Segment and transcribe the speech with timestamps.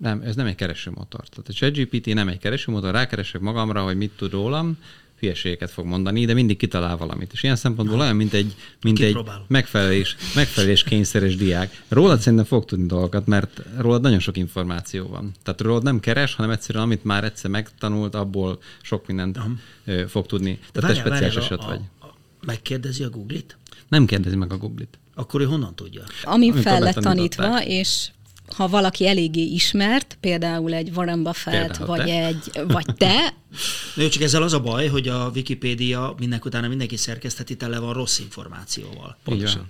[0.00, 1.28] Nem, ez nem egy keresőmotor.
[1.28, 4.78] Tehát a ChatGPT nem egy keresőmotor, rákeresek magamra, hogy mit tud rólam,
[5.18, 7.32] hülyeségeket fog mondani, de mindig kitalál valamit.
[7.32, 11.82] És ilyen szempontból olyan, mint egy, mint egy megfelelés, megfelelés kényszeres diák.
[11.88, 15.32] Rólad szerintem fog tudni dolgokat, mert rólad nagyon sok információ van.
[15.42, 20.06] Tehát rólad nem keres, hanem egyszerűen amit már egyszer megtanult, abból sok mindent uh-huh.
[20.06, 20.58] fog tudni.
[20.72, 21.80] Tehát te speciális eset vagy.
[21.98, 22.14] A, a,
[22.46, 23.56] megkérdezi a Google-it?
[23.88, 24.98] Nem kérdezi meg a Google-it.
[25.14, 26.02] Akkor ő honnan tudja?
[26.22, 28.08] Ami fel lett tanítva, és
[28.56, 32.26] ha valaki eléggé ismert, például egy Warren Buffett, például vagy, te.
[32.26, 33.34] egy, vagy te.
[33.96, 37.92] Na, csak ezzel az a baj, hogy a Wikipédia mindenki utána mindenki szerkeszteti tele van
[37.92, 39.16] rossz információval.
[39.24, 39.68] Pontosan.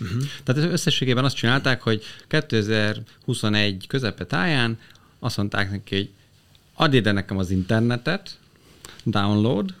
[0.00, 0.22] Uh-huh.
[0.44, 4.78] Tehát összességében azt csinálták, hogy 2021 közepe táján
[5.18, 6.10] azt mondták neki, hogy
[6.74, 8.38] add ide nekem az internetet,
[9.04, 9.74] download,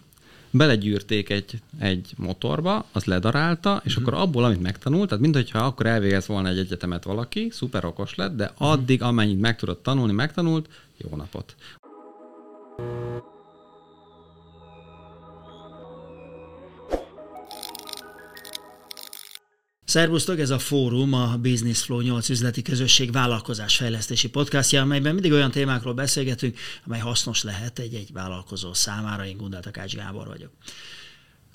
[0.50, 4.08] belegyűrték egy, egy motorba, az ledarálta, és uh-huh.
[4.08, 8.36] akkor abból, amit megtanult, tehát mintha akkor elvégez volna egy egyetemet valaki, szuper okos lett,
[8.36, 8.64] de mhm.
[8.64, 11.54] addig, amennyit meg tudott tanulni, megtanult, jó napot.
[19.88, 25.50] Szervusztok, ez a fórum a Business Flow 8 üzleti közösség vállalkozásfejlesztési podcastja, amelyben mindig olyan
[25.50, 29.26] témákról beszélgetünk, amely hasznos lehet egy-egy vállalkozó számára.
[29.26, 30.50] Én Gundel Takács Gábor vagyok.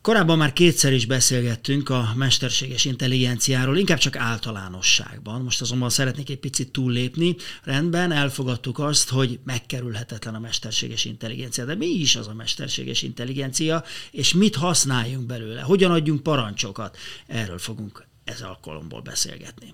[0.02, 5.42] Korábban már kétszer is beszélgettünk a mesterséges intelligenciáról, inkább csak általánosságban.
[5.42, 7.36] Most azonban szeretnék egy picit túllépni.
[7.64, 11.66] Rendben, elfogadtuk azt, hogy megkerülhetetlen a mesterséges intelligencia.
[11.66, 15.62] De mi is az a mesterséges intelligencia, és mit használjunk belőle?
[15.62, 16.98] Hogyan adjunk parancsokat?
[17.28, 19.74] Erről fogunk ez alkalomból beszélgetni.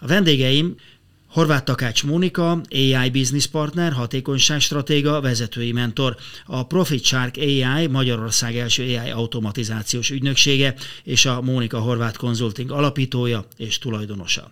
[0.00, 0.76] A vendégeim
[1.28, 8.82] Horváth Takács Mónika, AI Business Partner, hatékonyságstratéga, vezetői mentor, a Profit Shark AI Magyarország első
[8.82, 14.50] AI automatizációs ügynöksége és a Mónika Horváth Consulting alapítója és tulajdonosa.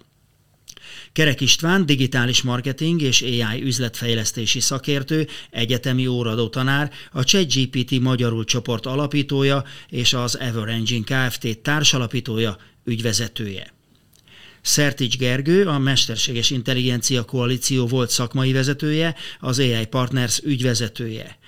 [1.16, 8.86] Kerek István, digitális marketing és AI üzletfejlesztési szakértő, egyetemi óradó tanár, a ChatGPT magyarul csoport
[8.86, 11.58] alapítója és az Ever Engine Kft.
[11.58, 13.74] társalapítója, ügyvezetője.
[14.60, 21.38] Szertics Gergő, a Mesterséges Intelligencia Koalíció volt szakmai vezetője, az AI Partners ügyvezetője.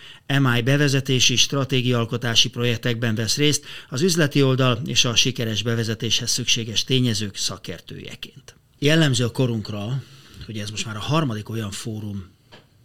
[0.40, 7.36] MI bevezetési stratégialkotási projektekben vesz részt, az üzleti oldal és a sikeres bevezetéshez szükséges tényezők
[7.36, 8.57] szakértőjeként.
[8.80, 10.02] Jellemző a korunkra,
[10.46, 12.28] hogy ez most már a harmadik olyan fórum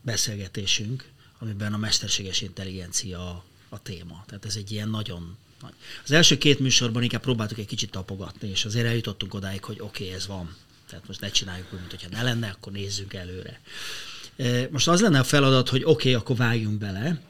[0.02, 1.10] beszélgetésünk,
[1.40, 4.24] amiben a mesterséges intelligencia a téma.
[4.28, 5.74] Tehát ez egy ilyen nagyon nagy.
[6.04, 10.04] Az első két műsorban inkább próbáltuk egy kicsit tapogatni, és azért eljutottunk odáig, hogy oké,
[10.04, 10.56] okay, ez van.
[10.90, 13.62] Tehát most ne csináljuk úgy, mintha ne lenne, akkor nézzünk előre.
[14.70, 17.22] Most az lenne a feladat, hogy oké, okay, akkor vágjunk bele,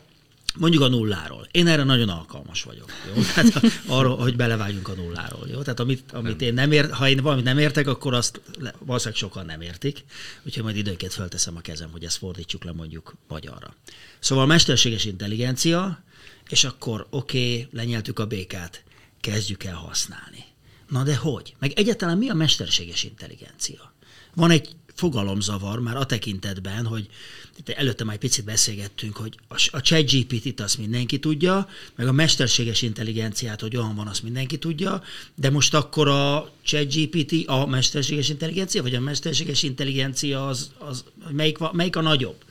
[0.57, 1.47] Mondjuk a nulláról.
[1.51, 2.89] Én erre nagyon alkalmas vagyok.
[3.15, 3.21] Jó?
[3.21, 5.47] Tehát arról, hogy belevágjunk a nulláról.
[5.47, 5.61] Jó?
[5.61, 8.41] Tehát amit, amit én nem ért, ha én valamit nem értek, akkor azt
[8.79, 10.03] valószínűleg sokan nem értik.
[10.43, 13.75] Úgyhogy majd időnként felteszem a kezem, hogy ezt fordítsuk le mondjuk magyarra.
[14.19, 16.03] Szóval mesterséges intelligencia,
[16.49, 18.83] és akkor oké, okay, lenyeltük a békát,
[19.19, 20.45] kezdjük el használni.
[20.87, 21.55] Na de hogy?
[21.59, 23.93] Meg egyáltalán mi a mesterséges intelligencia?
[24.33, 27.09] Van egy fogalomzavar már a tekintetben, hogy
[27.57, 29.37] itt előtte már egy picit beszélgettünk, hogy
[29.71, 34.57] a chat GPT-t azt mindenki tudja, meg a mesterséges intelligenciát, hogy olyan van, azt mindenki
[34.57, 35.03] tudja,
[35.35, 41.03] de most akkor a chat GPT a mesterséges intelligencia, vagy a mesterséges intelligencia az, az
[41.31, 42.43] melyik, melyik a nagyobb?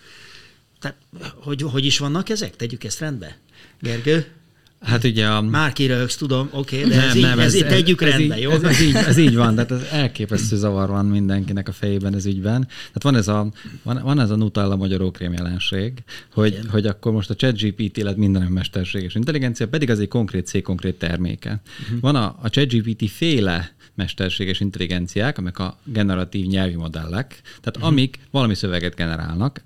[0.80, 0.96] Tehát,
[1.34, 2.56] hogy, hogy is vannak ezek?
[2.56, 3.38] Tegyük ezt rendbe.
[3.80, 4.41] Gergő?
[4.82, 5.40] Hát ugye a...
[5.40, 8.36] Már kiröhögsz, tudom, oké, okay, de nem, ez, így, nem, ez, ez, tegyük ez, rendbe,
[8.36, 8.50] így, jó?
[8.50, 12.26] Ez, ez, így, ez így van, tehát ez elképesztő zavar van mindenkinek a fejében ez
[12.26, 12.66] ügyben.
[12.66, 13.48] Tehát van ez a,
[13.82, 15.92] van, van ez a Nutella magyar ókrém jelenség,
[16.32, 20.62] hogy, hogy akkor most a ChatGPT lett minden mesterséges intelligencia, pedig az egy konkrét cég,
[20.62, 21.60] konkrét terméke.
[21.82, 22.00] Uh-huh.
[22.00, 27.86] Van a, a ChatGPT féle mesterséges intelligenciák, amik a generatív nyelvi modellek, tehát uh-huh.
[27.86, 29.64] amik valami szöveget generálnak,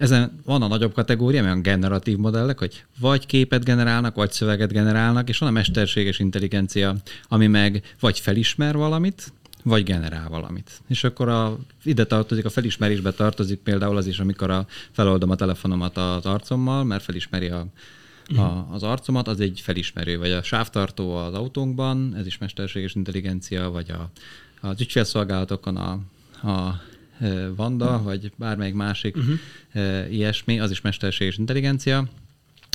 [0.00, 5.28] ezen van a nagyobb kategória, olyan generatív modellek, hogy vagy képet generálnak, vagy szöveget generálnak,
[5.28, 6.96] és van a mesterséges intelligencia,
[7.28, 10.80] ami meg vagy felismer valamit, vagy generál valamit.
[10.88, 15.34] És akkor a, ide tartozik, a felismerésbe tartozik például az is, amikor a, feloldom a
[15.34, 17.66] telefonomat az arcommal, mert felismeri a,
[18.36, 23.70] a, az arcomat, az egy felismerő, vagy a sávtartó az autónkban, ez is mesterséges intelligencia,
[23.70, 24.10] vagy a,
[24.68, 25.90] az ügyfélszolgálatokon a,
[26.48, 26.80] a
[27.56, 30.12] Vanda, vagy bármelyik másik uh-huh.
[30.12, 32.08] ilyesmi, az is mesterséges intelligencia,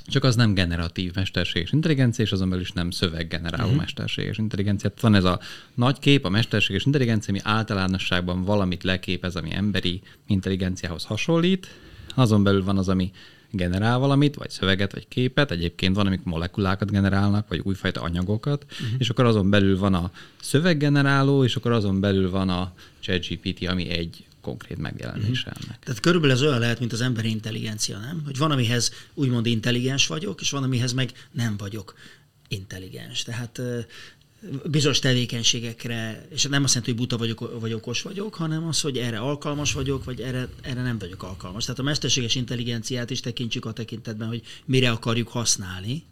[0.08, 3.80] csak az nem generatív mesterséges intelligencia, és azon belül is nem szöveggeneráló uh-huh.
[3.80, 4.90] mesterséges intelligencia.
[4.90, 5.40] Tehát van ez a
[5.74, 11.68] nagy kép, a mesterséges intelligencia, ami általánosságban valamit leképez, ami emberi intelligenciához hasonlít,
[12.16, 13.12] azon belül van az, ami
[13.52, 18.88] generál valamit, vagy szöveget, vagy képet, egyébként van, amik molekulákat generálnak, vagy újfajta anyagokat, uh-huh.
[18.98, 20.12] és akkor azon belül van a
[20.42, 25.64] szöveggeneráló, és akkor azon belül van a ChatGPT, ami egy konkrét megjelenése uh-huh.
[25.64, 25.80] ennek.
[25.84, 28.22] Tehát körülbelül ez olyan lehet, mint az emberi intelligencia, nem?
[28.26, 31.94] Hogy van, amihez úgymond intelligens vagyok, és van, amihez meg nem vagyok
[32.48, 33.24] intelligens.
[33.24, 33.62] Tehát
[34.66, 38.98] bizonyos tevékenységekre, és nem azt jelenti, hogy buta vagyok, vagy okos vagyok, hanem az, hogy
[38.98, 41.64] erre alkalmas vagyok, vagy erre, erre nem vagyok alkalmas.
[41.64, 46.04] Tehát a mesterséges intelligenciát is tekintsük a tekintetben, hogy mire akarjuk használni,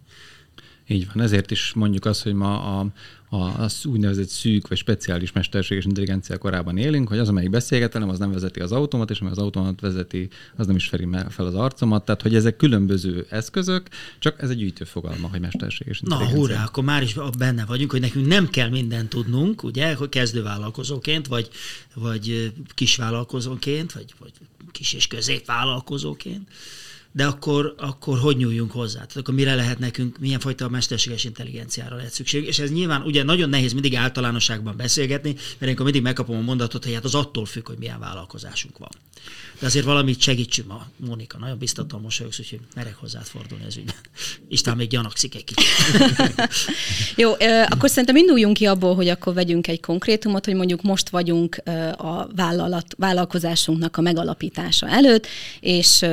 [0.87, 2.87] így van, ezért is mondjuk azt, hogy ma a,
[3.33, 8.19] az úgynevezett szűk vagy speciális mesterséges intelligencia korában élünk, hogy az, amelyik beszélget velem, az
[8.19, 11.55] nem vezeti az automat, és ami az automat vezeti, az nem is feri fel az
[11.55, 12.05] arcomat.
[12.05, 13.87] Tehát, hogy ezek különböző eszközök,
[14.19, 16.39] csak ez egy gyűjtő fogalma, hogy mesterséges intelligencia.
[16.39, 20.09] Na, hurrá, akkor már is benne vagyunk, hogy nekünk nem kell mindent tudnunk, ugye, hogy
[20.09, 21.49] kezdővállalkozóként, vagy,
[21.93, 24.31] vagy kisvállalkozóként, vagy, vagy
[24.71, 26.47] kis és középvállalkozóként
[27.15, 28.97] de akkor, akkor hogy nyúljunk hozzá?
[28.97, 32.45] Tehát akkor mire lehet nekünk, milyen fajta mesterséges intelligenciára lehet szükség?
[32.45, 36.83] És ez nyilván ugye nagyon nehéz mindig általánosságban beszélgetni, mert én mindig megkapom a mondatot,
[36.83, 38.91] hogy hát az attól függ, hogy milyen vállalkozásunk van.
[39.59, 43.95] De azért valamit segítsünk ma, Mónika, nagyon biztatom mosolyogsz, úgyhogy merek hozzád fordulni ez ügyben.
[44.47, 45.67] Isten még gyanakszik egy kicsit.
[47.15, 47.31] Jó,
[47.69, 51.61] akkor szerintem induljunk ki abból, hogy akkor vegyünk egy konkrétumot, hogy mondjuk most vagyunk
[51.97, 55.27] a vállalat, vállalkozásunknak a megalapítása előtt,
[55.59, 56.05] és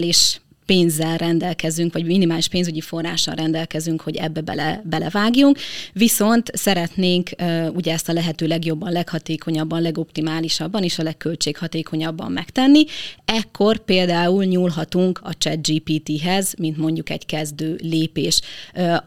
[0.00, 0.40] normális.
[0.70, 5.58] Pénzzel rendelkezünk, vagy minimális pénzügyi forrással rendelkezünk, hogy ebbe bele, belevágjunk,
[5.92, 7.30] viszont szeretnénk
[7.74, 12.84] ugye ezt a lehető legjobban, leghatékonyabban, legoptimálisabban és a legköltséghatékonyabban megtenni.
[13.24, 18.40] Ekkor például nyúlhatunk a ChatGPT-hez, mint mondjuk egy kezdő lépés.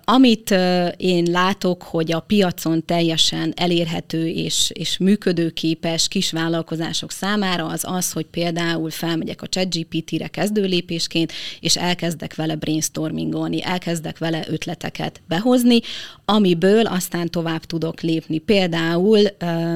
[0.03, 0.55] Amit
[0.97, 8.25] én látok, hogy a piacon teljesen elérhető és, és működőképes kisvállalkozások számára az az, hogy
[8.25, 15.79] például felmegyek a ChatGPT-re kezdő lépésként, és elkezdek vele brainstormingolni, elkezdek vele ötleteket behozni,
[16.25, 18.37] amiből aztán tovább tudok lépni.
[18.37, 19.19] Például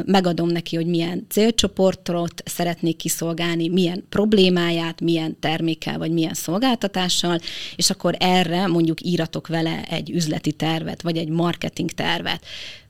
[0.05, 7.39] megadom neki, hogy milyen célcsoportot szeretnék kiszolgálni, milyen problémáját, milyen termékkel vagy milyen szolgáltatással,
[7.75, 12.45] és akkor erre mondjuk íratok vele egy üzleti tervet, vagy egy marketing tervet.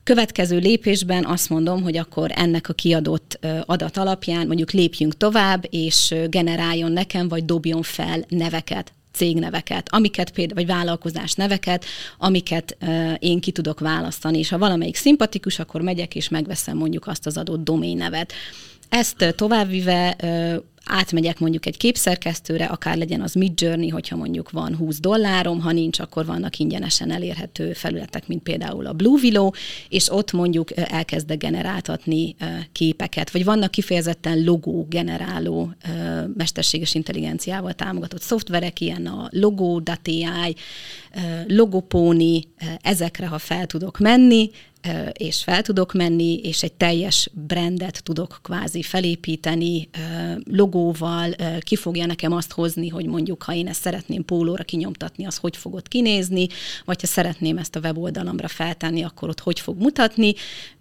[0.08, 6.14] Következő lépésben azt mondom, hogy akkor ennek a kiadott adat alapján mondjuk lépjünk tovább, és
[6.28, 11.84] generáljon nekem, vagy dobjon fel neveket cégneveket, amiket például, vagy vállalkozás neveket,
[12.18, 17.06] amiket uh, én ki tudok választani, és ha valamelyik szimpatikus, akkor megyek és megveszem mondjuk
[17.06, 18.32] azt az adott domain nevet.
[18.88, 20.16] Ezt továbbvive
[20.88, 25.72] átmegyek mondjuk egy képszerkesztőre, akár legyen az Mid Journey, hogyha mondjuk van 20 dollárom, ha
[25.72, 29.50] nincs, akkor vannak ingyenesen elérhető felületek, mint például a Blue Willow,
[29.88, 32.36] és ott mondjuk elkezdek generáltatni
[32.72, 35.72] képeket, vagy vannak kifejezetten logó generáló
[36.36, 40.54] mesterséges intelligenciával támogatott szoftverek, ilyen a Logo.ai,
[41.46, 42.42] Logopóni,
[42.82, 44.50] ezekre, ha fel tudok menni,
[45.12, 49.88] és fel tudok menni, és egy teljes brandet tudok kvázi felépíteni,
[50.44, 55.36] logóval, ki fogja nekem azt hozni, hogy mondjuk, ha én ezt szeretném pólóra kinyomtatni, az
[55.36, 56.46] hogy fog ott kinézni,
[56.84, 60.34] vagy ha szeretném ezt a weboldalamra feltenni, akkor ott hogy fog mutatni,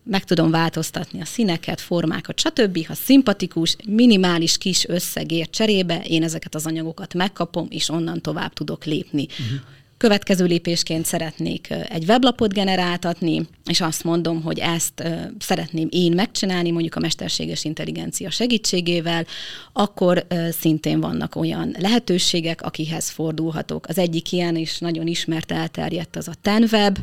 [0.03, 2.85] meg tudom változtatni a színeket, formákat, stb.
[2.85, 8.85] Ha szimpatikus, minimális kis összegért cserébe, én ezeket az anyagokat megkapom, és onnan tovább tudok
[8.85, 9.27] lépni.
[9.29, 9.59] Uh-huh.
[9.97, 15.03] Következő lépésként szeretnék egy weblapot generáltatni, és azt mondom, hogy ezt
[15.39, 19.25] szeretném én megcsinálni, mondjuk a mesterséges intelligencia segítségével,
[19.73, 20.27] akkor
[20.59, 23.87] szintén vannak olyan lehetőségek, akihez fordulhatok.
[23.87, 26.97] Az egyik ilyen is nagyon ismert, elterjedt az a Tenweb,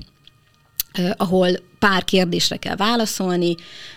[1.17, 1.49] ahol
[1.79, 3.55] pár kérdésre kell válaszolni,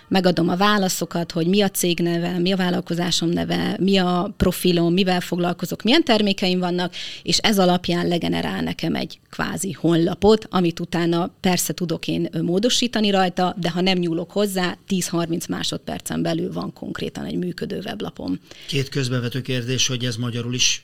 [0.08, 4.94] megadom a válaszokat, hogy mi a cég neve, mi a vállalkozásom neve, mi a profilom,
[4.94, 11.32] mivel foglalkozok, milyen termékeim vannak, és ez alapján legenerál nekem egy kvázi honlapot, amit utána
[11.40, 17.26] persze tudok én módosítani rajta, de ha nem nyúlok hozzá, 10-30 másodpercen belül van konkrétan
[17.26, 18.40] egy működő weblapom.
[18.68, 20.82] Két közbevető kérdés, hogy ez magyarul is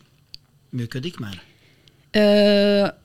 [0.70, 1.42] működik már?
[2.16, 2.20] Ö,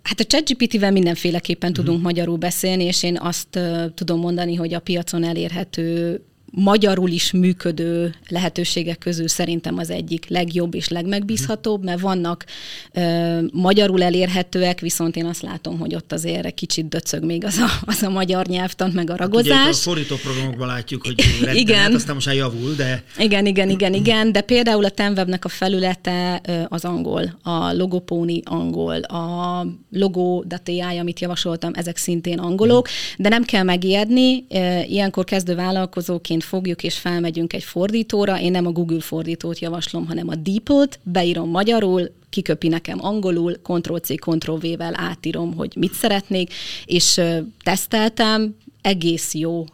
[0.02, 2.04] hát a ChatGPT-vel mindenféleképpen tudunk uh-huh.
[2.04, 6.20] magyarul beszélni, és én azt uh, tudom mondani, hogy a piacon elérhető
[6.50, 12.44] magyarul is működő lehetőségek közül szerintem az egyik legjobb és legmegbízhatóbb, mert vannak
[12.92, 17.68] ö, magyarul elérhetőek, viszont én azt látom, hogy ott azért kicsit döcög még az a,
[17.86, 19.52] az a magyar nyelvtant, meg a ragozás.
[19.52, 21.94] Hát ugye a fordítóprogramokban látjuk, hogy igen.
[21.94, 23.02] aztán most már javul, de...
[23.18, 29.00] Igen, igen, igen, igen, de például a Tenwebnek a felülete az angol, a logopóni angol,
[29.00, 34.46] a logo.ai, amit javasoltam, ezek szintén angolok, de nem kell megijedni,
[34.88, 40.06] ilyenkor kezdő vállalkozóként egyébként fogjuk és felmegyünk egy fordítóra, én nem a Google fordítót javaslom,
[40.06, 46.54] hanem a DeepL-t, beírom magyarul, kiköpi nekem angolul, Ctrl-C, Ctrl-V-vel átírom, hogy mit szeretnék,
[46.84, 47.20] és
[47.62, 49.64] teszteltem, egész jó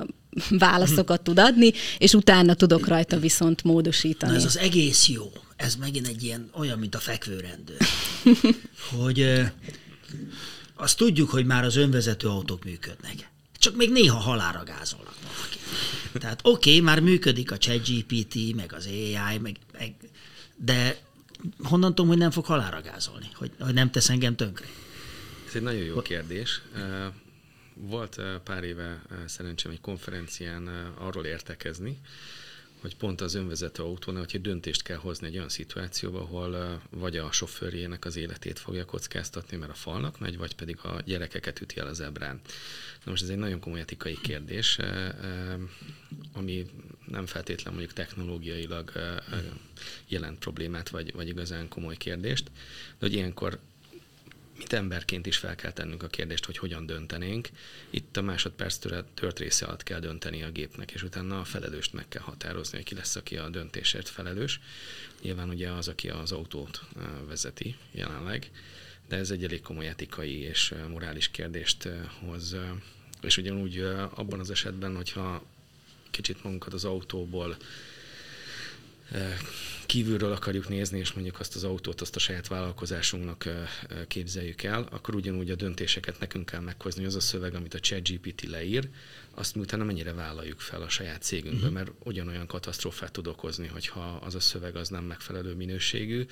[0.64, 4.32] válaszokat tud adni, és utána tudok rajta viszont módosítani.
[4.32, 5.24] Na ez az egész jó.
[5.56, 7.78] Ez megint egy ilyen olyan, mint a fekvőrendőr.
[8.96, 9.24] hogy
[10.76, 13.30] azt tudjuk, hogy már az önvezető autók működnek.
[13.58, 15.58] Csak még néha halára gázolnak valaki.
[16.12, 19.94] Tehát oké, okay, már működik a ChatGPT, meg az AI, meg, meg,
[20.56, 20.98] de
[21.62, 24.66] honnan tudom, hogy nem fog halára gázolni, hogy, hogy nem tesz engem tönkre?
[25.48, 26.62] Ez egy nagyon jó kérdés.
[27.74, 31.98] Volt pár éve szerencsém egy konferencián arról értekezni,
[32.80, 37.32] hogy pont az önvezető autónál, hogy döntést kell hozni egy olyan szituációba, ahol vagy a
[37.32, 41.86] sofőrjének az életét fogja kockáztatni, mert a falnak megy, vagy pedig a gyerekeket üti el
[41.86, 42.40] az ebrán.
[43.04, 44.78] Na most ez egy nagyon komoly etikai kérdés,
[46.32, 46.66] ami
[47.06, 48.92] nem feltétlen mondjuk technológiailag
[50.06, 52.44] jelent problémát, vagy, vagy igazán komoly kérdést,
[52.98, 53.58] de hogy ilyenkor
[54.58, 57.48] mint emberként is fel kell tennünk a kérdést, hogy hogyan döntenénk.
[57.90, 58.78] Itt a másodperc
[59.14, 62.86] tört része alatt kell dönteni a gépnek, és utána a felelőst meg kell határozni, hogy
[62.86, 64.60] ki lesz, aki a döntésért felelős.
[65.22, 66.80] Nyilván ugye az, aki az autót
[67.26, 68.50] vezeti jelenleg,
[69.08, 71.88] de ez egy elég komoly etikai és morális kérdést
[72.20, 72.56] hoz.
[73.22, 73.78] És ugyanúgy
[74.14, 75.44] abban az esetben, hogyha
[76.10, 77.56] kicsit magunkat az autóból
[79.86, 83.48] kívülről akarjuk nézni, és mondjuk azt az autót, azt a saját vállalkozásunknak
[84.08, 87.04] képzeljük el, akkor ugyanúgy a döntéseket nekünk kell meghozni.
[87.04, 88.88] Az a szöveg, amit a ChatGPT leír,
[89.34, 91.72] azt mi utána mennyire vállaljuk fel a saját cégünkbe, uh-huh.
[91.72, 96.26] mert ugyanolyan katasztrófát tud okozni, hogyha az a szöveg az nem megfelelő minőségű,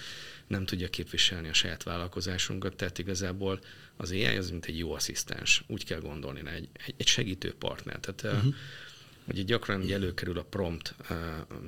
[0.47, 3.61] nem tudja képviselni a saját vállalkozásunkat, tehát igazából
[3.97, 8.00] az AI az mint egy jó asszisztens, úgy kell gondolni, egy, egy segítő partner.
[8.00, 8.54] Tehát uh-huh
[9.28, 10.95] Ugye gyakran ugye előkerül a prompt,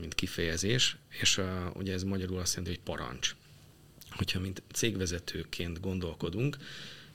[0.00, 1.41] mint kifejezés, és
[1.75, 3.37] ugye ez magyarul azt jelenti, hogy parancs.
[4.11, 6.57] Hogyha mint cégvezetőként gondolkodunk,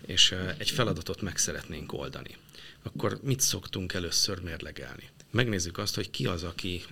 [0.05, 2.37] és egy feladatot meg szeretnénk oldani,
[2.83, 5.09] akkor mit szoktunk először mérlegelni?
[5.33, 6.83] Megnézzük azt, hogy ki az, aki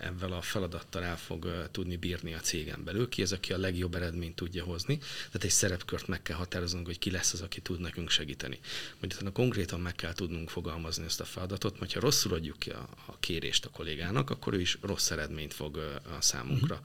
[0.00, 3.94] ebben a feladattal el fog tudni bírni a cégen belül, ki az, aki a legjobb
[3.94, 4.98] eredményt tudja hozni.
[4.98, 8.58] Tehát egy szerepkört meg kell határoznunk, hogy ki lesz az, aki tud nekünk segíteni.
[9.00, 12.88] Mondjuk konkrétan meg kell tudnunk fogalmazni ezt a feladatot, mert ha rosszul adjuk ki a,
[13.06, 15.76] a kérést a kollégának, akkor ő is rossz eredményt fog
[16.18, 16.80] a számunkra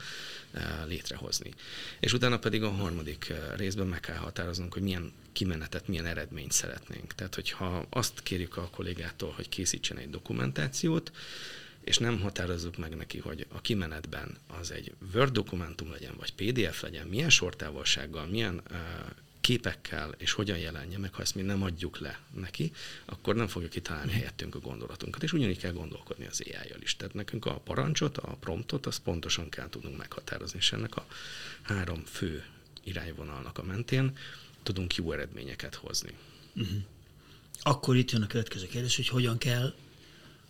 [0.54, 0.88] uh-huh.
[0.88, 1.54] létrehozni.
[2.00, 7.14] És utána pedig a harmadik részben meg kell határoznunk, hogy milyen kimenetet, milyen eredményt szeretnénk.
[7.14, 11.12] Tehát, hogyha azt kérjük a kollégától, hogy készítsen egy dokumentációt,
[11.84, 16.82] és nem határozzuk meg neki, hogy a kimenetben az egy Word dokumentum legyen, vagy PDF
[16.82, 18.78] legyen, milyen sortávolsággal, milyen uh,
[19.44, 22.72] képekkel, és hogyan jelenje meg, ha ezt mi nem adjuk le neki,
[23.06, 24.16] akkor nem fogja kitalálni mhm.
[24.16, 25.24] helyettünk a gondolatunkat.
[25.24, 26.96] És ugyanígy kell gondolkodni az ai is.
[26.96, 31.06] Tehát nekünk a parancsot, a promptot, azt pontosan kell tudnunk meghatározni, és ennek a
[31.62, 32.46] három fő
[32.84, 34.18] irányvonalnak a mentén
[34.64, 36.12] tudunk jó eredményeket hozni.
[36.56, 36.78] Uh-huh.
[37.62, 39.74] Akkor itt jön a következő kérdés, hogy hogyan kell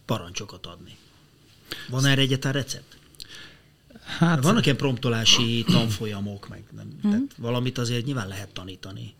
[0.05, 0.97] parancsokat adni.
[1.89, 2.97] Van erre egyáltalán recept?
[4.03, 7.11] Hát, Vannak ilyen promptolási tanfolyamok, meg nem, uh-huh.
[7.11, 9.13] tehát valamit azért nyilván lehet tanítani.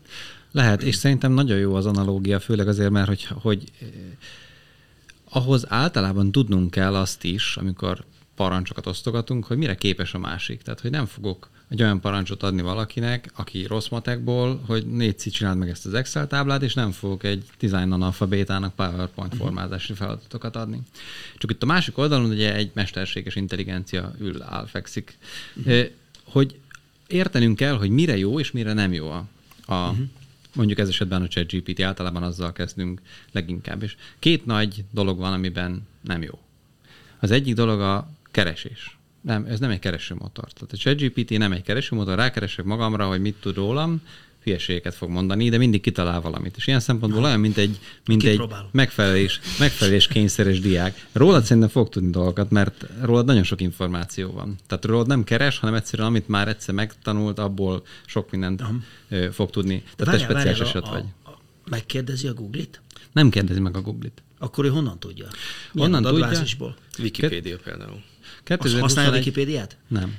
[0.50, 3.88] Lehet, és szerintem nagyon jó az analógia, főleg azért, mert hogy, hogy eh,
[5.28, 10.62] ahhoz általában tudnunk kell azt is, amikor parancsokat osztogatunk, hogy mire képes a másik.
[10.62, 15.58] Tehát, hogy nem fogok egy olyan parancsot adni valakinek, aki rossz matekból, hogy négy csináld
[15.58, 19.38] meg ezt az Excel táblát, és nem fogok egy design analfabétának PowerPoint uh-huh.
[19.38, 20.80] formázási feladatokat adni.
[21.38, 25.18] Csak itt a másik oldalon ugye egy mesterséges intelligencia ül, áll, fekszik,
[25.54, 25.84] uh-huh.
[26.24, 26.58] hogy
[27.06, 29.26] értenünk kell, hogy mire jó és mire nem jó a,
[29.66, 30.06] a uh-huh.
[30.54, 33.00] mondjuk ez esetben a ChatGPT, általában azzal kezdünk
[33.32, 33.82] leginkább.
[33.82, 36.38] És két nagy dolog van, amiben nem jó.
[37.20, 38.96] Az egyik dolog a keresés.
[39.24, 40.52] Nem, ez nem egy keresőmotor.
[40.52, 44.00] Tehát a ChatGPT nem egy keresőmotor, rákeresek magamra, hogy mit tud rólam,
[44.42, 46.56] hülyeségeket fog mondani, de mindig kitalál valamit.
[46.56, 51.06] És ilyen szempontból olyan, mint egy, mint egy megfelelés, megfelelés kényszeres diák.
[51.12, 54.56] Rólad szerintem fog tudni dolgokat, mert rólad nagyon sok információ van.
[54.66, 59.30] Tehát rólad nem keres, hanem egyszerűen amit már egyszer megtanult, abból sok mindent uh-huh.
[59.30, 59.82] fog tudni.
[59.96, 61.04] Tehát várjál, te speciális eset vagy.
[61.22, 61.38] A, a,
[61.70, 62.80] megkérdezi a Google-it?
[63.12, 64.22] Nem kérdezi meg a Google-it.
[64.38, 65.26] Akkor ő honnan tudja?
[65.72, 66.74] Milyen honnan tudja?
[66.98, 68.02] Wikipedia például.
[68.44, 68.82] 2021...
[68.82, 69.76] Használja a Wikipédiát?
[69.88, 70.14] Nem.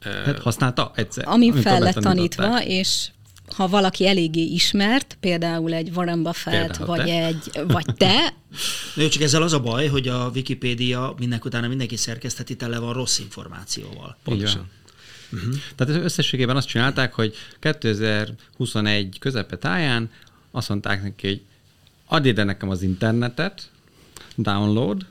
[0.00, 1.28] Hát használta egyszer.
[1.28, 3.08] Ami fel lett tanítva, és
[3.56, 7.24] ha valaki eléggé ismert, például egy Warren Buffett, például vagy, te.
[7.26, 8.34] egy, vagy te.
[8.96, 12.92] Jó, csak ezzel az a baj, hogy a Wikipédia mindenki utána mindenki szerkeszteti tele van
[12.92, 14.16] rossz információval.
[14.24, 14.70] Pontosan.
[15.32, 15.54] Uh-huh.
[15.76, 20.10] Tehát összességében azt csinálták, hogy 2021 közepe táján
[20.50, 21.42] azt mondták neki, hogy
[22.06, 23.70] add ide nekem az internetet,
[24.36, 25.06] download,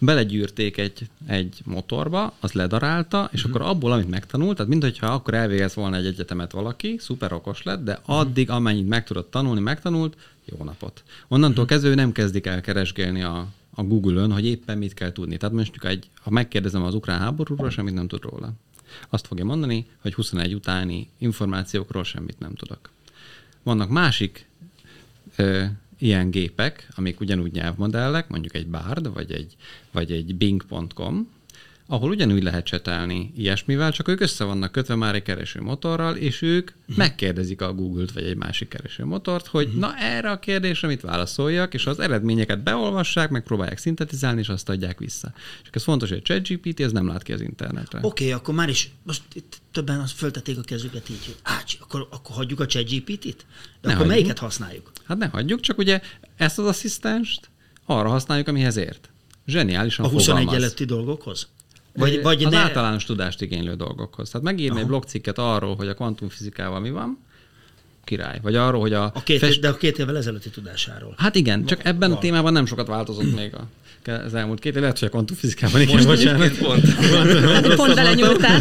[0.00, 3.56] belegyűrték egy, egy motorba, az ledarálta, és uh-huh.
[3.56, 7.84] akkor abból, amit megtanult, tehát mintha akkor elvégez volna egy egyetemet valaki, szuper okos lett,
[7.84, 11.02] de addig, amennyit meg tudott tanulni, megtanult, jó napot.
[11.28, 11.68] Onnantól uh-huh.
[11.68, 15.36] kezdve nem kezdik el keresgélni a, a Google-ön, hogy éppen mit kell tudni.
[15.36, 18.52] Tehát most egy, ha megkérdezem az ukrán háborúról, semmit nem tud róla.
[19.08, 22.90] Azt fogja mondani, hogy 21 utáni információkról semmit nem tudok.
[23.62, 24.46] Vannak másik
[25.36, 25.64] ö,
[26.00, 29.56] ilyen gépek, amik ugyanúgy nyelvmodellek, mondjuk egy Bard, vagy egy,
[29.92, 31.28] vagy egy Bing.com,
[31.92, 36.42] ahol ugyanúgy lehet csetelni ilyesmivel, csak ők össze vannak kötve már egy kereső motorral, és
[36.42, 36.96] ők uh-huh.
[36.96, 39.80] megkérdezik a Google-t vagy egy másik kereső motort, hogy uh-huh.
[39.80, 44.98] na erre a kérdésre mit válaszoljak, és az eredményeket beolvassák, megpróbálják szintetizálni, és azt adják
[44.98, 45.32] vissza.
[45.62, 47.98] És ez fontos, hogy a ChatGPT ez nem lát ki az internetre.
[48.02, 52.08] Oké, okay, akkor már is, most itt többen föltették a kezüket így, hogy ács, akkor,
[52.10, 53.22] akkor hagyjuk a ChatGPT-t?
[53.22, 54.06] De ne akkor hagyjuk.
[54.06, 54.92] melyiket használjuk?
[55.04, 56.00] Hát ne hagyjuk, csak ugye
[56.36, 57.50] ezt az asszisztenst
[57.86, 59.10] arra használjuk, amihez ért.
[59.46, 61.48] Zseniálisan A 21 előtti dolgokhoz?
[61.94, 62.58] Vagy, vagy az ne...
[62.58, 64.30] általános tudást igénylő dolgokhoz.
[64.30, 64.80] Tehát megírni Aha.
[64.80, 67.18] egy blogcikket arról, hogy a kvantumfizikával mi van,
[68.04, 68.38] király.
[68.42, 69.04] Vagy arról, hogy a...
[69.04, 69.60] a két, fest...
[69.60, 71.14] De a két évvel ezelőtti tudásáról.
[71.16, 72.18] Hát igen, csak ebben van.
[72.18, 73.66] a témában nem sokat változott még a
[74.06, 76.58] az elmúlt két év, lehet, hogy a kvantumfizikában igen, bocsánat.
[76.58, 76.94] Pont.
[77.76, 78.58] Pont belenyúltál.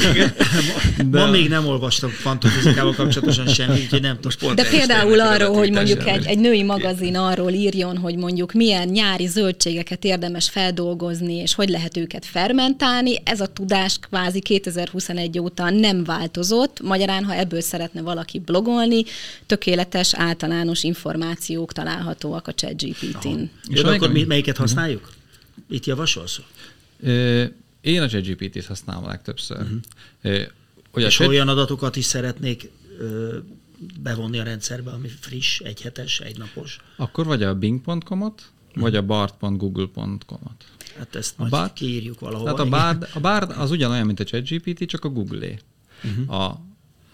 [1.05, 1.19] De...
[1.19, 4.55] Ma még nem olvastam kvantumfizikával kapcsolatosan semmit, úgyhogy nem tudom.
[4.55, 9.27] De például arról, hogy mondjuk egy, egy női magazin arról írjon, hogy mondjuk milyen nyári
[9.27, 16.03] zöldségeket érdemes feldolgozni, és hogy lehet őket fermentálni, ez a tudás kvázi 2021 óta nem
[16.03, 16.81] változott.
[16.81, 19.03] Magyarán, ha ebből szeretne valaki blogolni,
[19.45, 23.41] tökéletes általános információk találhatóak a ChatGPT-n.
[23.67, 25.17] És akkor melyiket használjuk?
[25.67, 26.41] Mit javasolsz?
[27.81, 29.57] Én a ChatGPT-t használom a legtöbbször.
[29.57, 30.41] Uh-huh.
[30.91, 31.27] Hogy És chat...
[31.27, 32.71] olyan adatokat is szeretnék
[33.99, 36.79] bevonni a rendszerbe, ami friss, egyhetes, egynapos.
[36.95, 38.81] Akkor vagy a bing.com-ot, uh-huh.
[38.81, 40.65] vagy a bard.google.com-ot.
[40.97, 42.43] Hát ezt a majd Bard, kiírjuk valahol.
[42.43, 45.59] Tehát a Bard, a Bard az ugyanolyan, mint a ChatGPT, csak a Google-é.
[46.03, 46.41] Uh-huh.
[46.41, 46.61] A,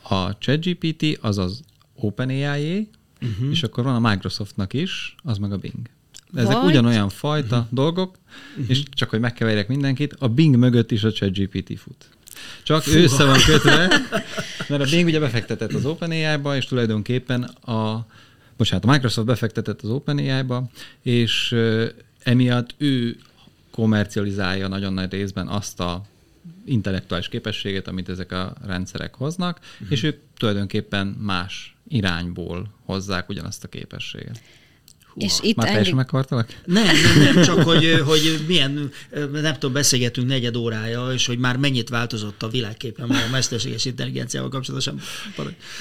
[0.02, 1.62] a ChatGPT az az
[1.96, 2.90] OpenAI-é,
[3.22, 3.50] uh-huh.
[3.50, 5.90] és akkor van a Microsoftnak is, az meg a Bing.
[6.34, 6.66] Ezek Vagy...
[6.66, 7.74] ugyanolyan fajta uh-huh.
[7.74, 8.18] dolgok,
[8.52, 8.70] uh-huh.
[8.70, 12.10] és csak hogy megkeverjek mindenkit, a Bing mögött is a ChatGPT fut.
[12.64, 12.92] Csak Fú.
[12.92, 13.88] ő össze van kötve,
[14.70, 18.08] mert a Bing ugye befektetett az OpenAI-ba, és tulajdonképpen a,
[18.58, 20.70] bocsánat, a Microsoft befektetett az OpenAI-ba,
[21.02, 21.56] és
[22.24, 23.18] emiatt ő
[23.72, 26.06] komercializálja nagyon nagy részben azt a
[26.66, 29.92] intellektuális képességet, amit ezek a rendszerek hoznak, uh-huh.
[29.92, 34.42] és ők tulajdonképpen más irányból hozzák ugyanazt a képességet.
[35.16, 35.28] Húha.
[35.28, 35.94] És itt Már enged...
[35.94, 36.48] meghallgatalak?
[36.66, 38.92] Nem, nem, nem, csak hogy, hogy milyen,
[39.32, 44.50] nem tudom, beszélgetünk negyed órája, és hogy már mennyit változott a világképen a mesterséges intelligenciával
[44.50, 45.00] kapcsolatosan.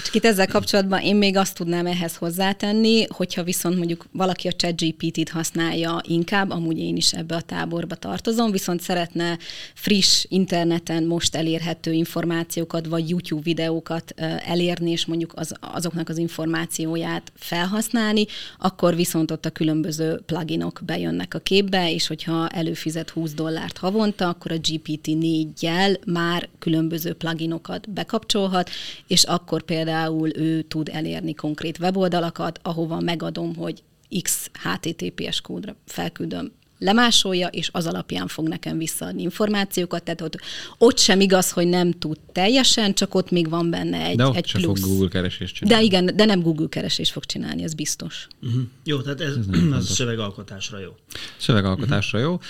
[0.05, 4.53] Csak itt ezzel kapcsolatban én még azt tudnám ehhez hozzátenni, hogyha viszont mondjuk valaki a
[4.53, 9.39] chat GPT-t használja inkább, amúgy én is ebbe a táborba tartozom, viszont szeretne
[9.75, 14.15] friss interneten most elérhető információkat, vagy YouTube videókat
[14.47, 18.27] elérni, és mondjuk az, azoknak az információját felhasználni,
[18.59, 23.79] akkor viszont viszont ott a különböző pluginok bejönnek a képbe, és hogyha előfizet 20 dollárt
[23.79, 28.71] havonta, akkor a GPT-4-jel már különböző pluginokat bekapcsolhat,
[29.07, 33.83] és akkor például ő tud elérni konkrét weboldalakat, ahova megadom, hogy
[34.23, 36.53] X HTTPS kódra felküldöm
[36.85, 40.39] lemásolja, és az alapján fog nekem visszaadni információkat, tehát ott,
[40.79, 44.37] ott sem igaz, hogy nem tud teljesen, csak ott még van benne egy, de ott
[44.37, 44.81] egy sem plusz.
[44.81, 45.89] fog Google keresés csinálni.
[45.89, 48.27] De igen, de nem Google keresés fog csinálni, ez biztos.
[48.43, 48.63] Uh-huh.
[48.85, 50.97] Jó, tehát ez, ez az szövegalkotásra jó.
[51.37, 52.41] Szövegalkotásra uh-huh.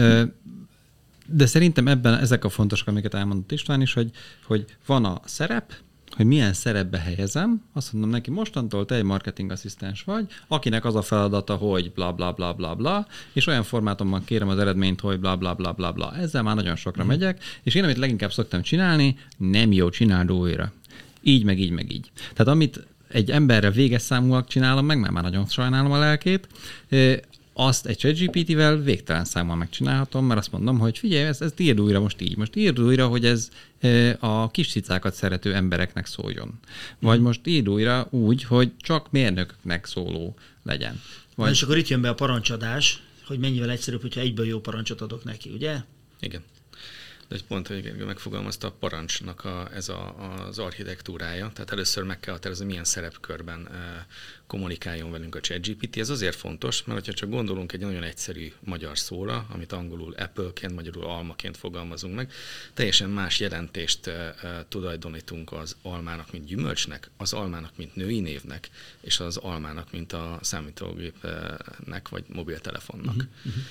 [0.00, 0.18] jó.
[1.26, 4.10] De szerintem ebben ezek a fontosak, amiket elmondott István is, hogy,
[4.46, 5.72] hogy van a szerep,
[6.16, 10.94] hogy milyen szerepbe helyezem, azt mondom neki, mostantól te egy marketing asszisztens vagy, akinek az
[10.94, 15.20] a feladata, hogy bla bla bla bla bla, és olyan formátumban kérem az eredményt, hogy
[15.20, 16.16] bla bla bla bla bla.
[16.16, 17.06] Ezzel már nagyon sokra mm.
[17.06, 20.72] megyek, és én amit leginkább szoktam csinálni, nem jó, csináld újra.
[21.22, 22.10] Így, meg így, meg így.
[22.32, 26.48] Tehát amit egy emberre véges számúak csinálom meg, mert már nagyon sajnálom a lelkét,
[27.52, 32.00] azt egy ChatGPT-vel végtelen számmal megcsinálhatom, mert azt mondom, hogy figyelj, ezt, ezt írd újra
[32.00, 32.36] most így.
[32.36, 33.48] Most írd újra, hogy ez
[34.18, 36.60] a kis cicákat szerető embereknek szóljon.
[36.98, 37.22] Vagy mm.
[37.22, 41.00] most írd újra úgy, hogy csak mérnököknek szóló legyen.
[41.34, 41.46] Vagy...
[41.46, 45.00] Na, és akkor itt jön be a parancsadás, hogy mennyivel egyszerűbb, hogyha egyből jó parancsot
[45.00, 45.76] adok neki, ugye?
[46.20, 46.42] Igen
[47.32, 50.14] de egy pont, hogy megfogalmazta a parancsnak a, ez a,
[50.46, 54.06] az architektúrája, tehát először meg kell határozni, milyen szerepkörben e,
[54.46, 55.96] kommunikáljon velünk a ChatGPT.
[55.96, 60.74] Ez azért fontos, mert ha csak gondolunk egy nagyon egyszerű magyar szóra, amit angolul Apple-ként,
[60.74, 62.32] magyarul almaként fogalmazunk meg,
[62.74, 68.70] teljesen más jelentést e, e, tulajdonítunk az almának, mint gyümölcsnek, az almának, mint női névnek,
[69.00, 73.14] és az almának, mint a számítógépnek vagy mobiltelefonnak.
[73.14, 73.62] Uh-huh, uh-huh.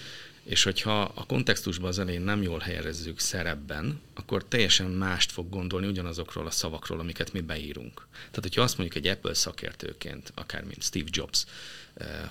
[0.43, 5.88] És hogyha a kontextusban az elején nem jól helyezzük szerepben, akkor teljesen mást fog gondolni
[5.88, 8.08] ugyanazokról a szavakról, amiket mi beírunk.
[8.12, 11.45] Tehát, hogyha azt mondjuk egy Apple szakértőként, akár mint Steve Jobs,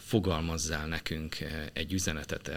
[0.04, 1.36] fogalmazzál nekünk
[1.72, 2.50] egy üzenetet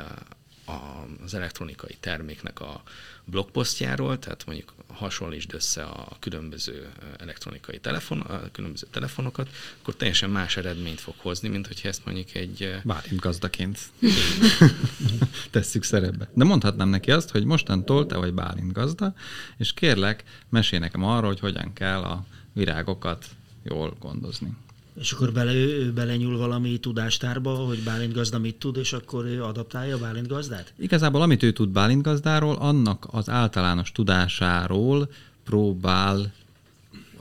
[0.66, 2.84] az elektronikai terméknek a
[3.26, 9.50] blogposztjáról, tehát mondjuk hasonlítsd össze a különböző elektronikai telefon, a különböző telefonokat,
[9.82, 12.80] akkor teljesen más eredményt fog hozni, mint hogyha ezt mondjuk egy...
[12.84, 13.80] Bálint gazdaként
[15.52, 16.30] tesszük szerepbe.
[16.34, 19.14] De mondhatnám neki azt, hogy mostantól te vagy Bálint gazda,
[19.58, 23.26] és kérlek, mesél nekem arról, hogy hogyan kell a virágokat
[23.64, 24.54] jól gondozni.
[25.00, 29.44] És akkor bele, ő belenyúl valami tudástárba, hogy Bálint gazda mit tud, és akkor ő
[29.44, 30.74] adaptálja Bálint gazdát?
[30.78, 35.10] Igazából amit ő tud Bálint gazdáról, annak az általános tudásáról
[35.44, 36.32] próbál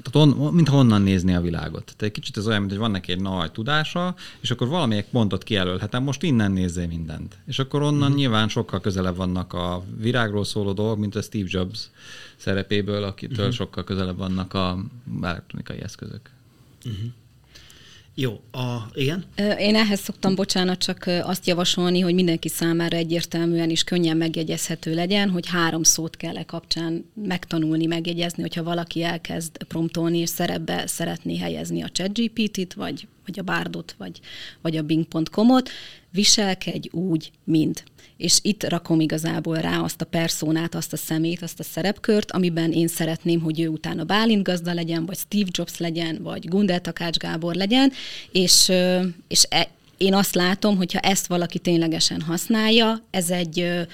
[0.03, 1.85] tehát on, mint honnan nézni a világot.
[1.85, 5.05] Tehát egy kicsit ez olyan, mint hogy van neki egy nagy tudása, és akkor valamelyik
[5.05, 7.39] pontot kijelölhetem, most innen nézzé mindent.
[7.47, 8.17] És akkor onnan uh-huh.
[8.17, 11.91] nyilván sokkal közelebb vannak a virágról szóló dolgok, mint a Steve Jobs
[12.37, 13.55] szerepéből, akitől uh-huh.
[13.55, 14.85] sokkal közelebb vannak a
[15.23, 16.31] elektronikai eszközök.
[16.85, 17.11] Uh-huh.
[18.15, 19.25] Jó, a, igen?
[19.59, 25.31] Én ehhez szoktam, bocsánat, csak azt javasolni, hogy mindenki számára egyértelműen és könnyen megjegyezhető legyen,
[25.31, 31.37] hogy három szót kell e kapcsán megtanulni, megjegyezni, hogyha valaki elkezd promptolni és szerepbe szeretné
[31.37, 34.21] helyezni a ChatGPT-t, vagy, vagy a Bardot, vagy,
[34.61, 35.71] vagy a Bing.com-ot,
[36.11, 37.85] viselkedj úgy, mint.
[38.17, 42.73] És itt rakom igazából rá azt a perszónát, azt a szemét, azt a szerepkört, amiben
[42.73, 47.17] én szeretném, hogy ő utána Bálint gazda legyen, vagy Steve Jobs legyen, vagy Gundel Takács
[47.17, 47.93] Gábor legyen,
[48.33, 48.73] és,
[49.29, 53.87] és e, én azt látom, hogyha ezt valaki ténylegesen használja, ez egy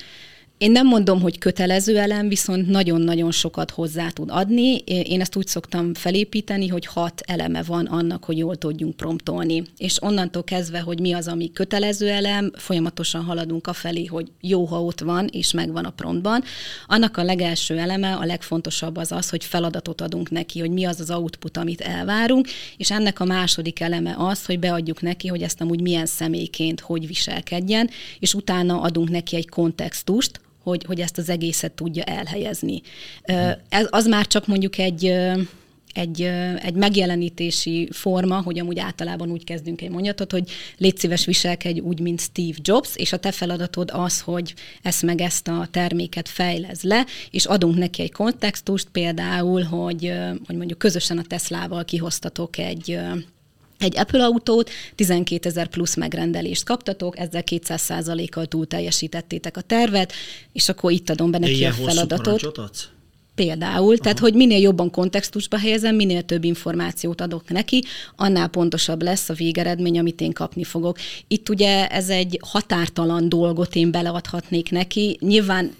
[0.58, 4.76] én nem mondom, hogy kötelező elem, viszont nagyon-nagyon sokat hozzá tud adni.
[4.84, 9.62] Én ezt úgy szoktam felépíteni, hogy hat eleme van annak, hogy jól tudjunk promptolni.
[9.76, 14.64] És onnantól kezdve, hogy mi az, ami kötelező elem, folyamatosan haladunk a felé, hogy jó,
[14.64, 16.42] ha ott van, és megvan a promptban.
[16.86, 21.00] Annak a legelső eleme, a legfontosabb az az, hogy feladatot adunk neki, hogy mi az
[21.00, 25.60] az output, amit elvárunk, és ennek a második eleme az, hogy beadjuk neki, hogy ezt
[25.60, 31.28] amúgy milyen személyként hogy viselkedjen, és utána adunk neki egy kontextust, hogy, hogy ezt az
[31.28, 32.80] egészet tudja elhelyezni.
[33.68, 35.14] Ez, az már csak mondjuk egy
[35.92, 36.22] egy,
[36.62, 42.00] egy megjelenítési forma, hogy amúgy általában úgy kezdünk egy mondatot, hogy légy szíves viselkedj úgy,
[42.00, 46.82] mint Steve Jobs, és a te feladatod az, hogy ezt meg ezt a terméket fejlesz
[46.82, 50.12] le, és adunk neki egy kontextust, például, hogy,
[50.46, 52.98] hogy mondjuk közösen a Teslával kihoztatok egy
[53.78, 60.12] egy Apple autót, 12 ezer plusz megrendelést kaptatok, ezzel 200 kal túl teljesítettétek a tervet,
[60.52, 62.58] és akkor itt adom be neki a feladatot.
[62.58, 62.88] Adsz?
[63.34, 64.02] Például, Aha.
[64.02, 67.84] tehát hogy minél jobban kontextusba helyezem, minél több információt adok neki,
[68.16, 70.98] annál pontosabb lesz a végeredmény, amit én kapni fogok.
[71.28, 75.18] Itt ugye ez egy határtalan dolgot én beleadhatnék neki.
[75.20, 75.74] Nyilván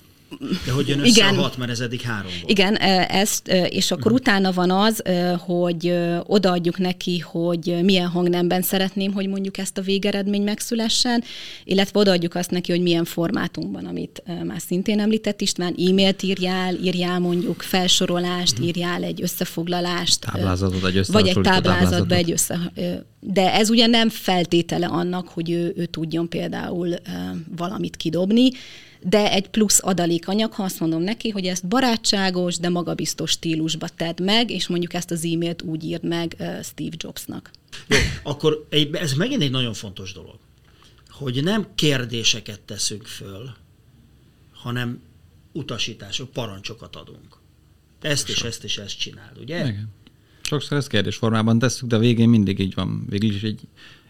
[0.67, 2.51] de hogy jön össze igen, a hat, mert ez eddig három volt.
[2.51, 4.21] Igen, ezt, és akkor uh-huh.
[4.21, 5.03] utána van az,
[5.39, 5.95] hogy
[6.27, 11.25] odaadjuk neki, hogy milyen hangnemben szeretném, hogy mondjuk ezt a végeredmény megszülessen,
[11.65, 17.19] illetve odaadjuk azt neki, hogy milyen formátumban, amit már szintén említett István, e-mailt írjál, írjál
[17.19, 18.67] mondjuk felsorolást, uh-huh.
[18.67, 20.21] írjál egy összefoglalást.
[20.21, 22.73] Táblázatot, egy Vagy egy táblázatba egy össze...
[23.21, 26.95] De ez ugye nem feltétele annak, hogy ő, ő tudjon például
[27.57, 28.51] valamit kidobni,
[29.03, 34.23] de egy plusz adalékanyag, ha azt mondom neki, hogy ezt barátságos, de magabiztos stílusba tedd
[34.23, 37.51] meg, és mondjuk ezt az e-mailt úgy írd meg Steve Jobsnak.
[37.89, 40.39] Jó, akkor ez megint egy nagyon fontos dolog,
[41.11, 43.55] hogy nem kérdéseket teszünk föl,
[44.53, 45.03] hanem
[45.53, 47.37] utasítások, parancsokat adunk.
[48.01, 49.59] Ezt és ezt és ezt csináld, ugye?
[49.59, 49.89] Igen.
[50.43, 53.07] Sokszor ezt kérdésformában tesszük, de a végén mindig így van.
[53.09, 53.61] Végül is egy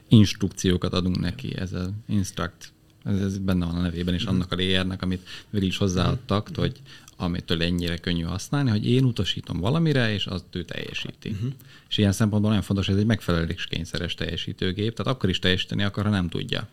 [0.08, 2.72] instrukciókat adunk neki, ez az instruct
[3.08, 6.80] ez, ez benne van a nevében is, annak a layernek, amit végül is hozzáadtak, hogy
[7.16, 11.28] amitől ennyire könnyű használni, hogy én utasítom valamire, és azt ő teljesíti.
[11.28, 11.52] Uh-huh.
[11.88, 16.04] És ilyen szempontból nagyon fontos, hogy ez egy megfeleléskényszeres teljesítőgép, tehát akkor is teljesíteni akar,
[16.04, 16.68] ha nem tudja.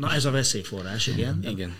[0.00, 1.44] Na ez a veszélyforrás, igen.
[1.48, 1.76] Igen.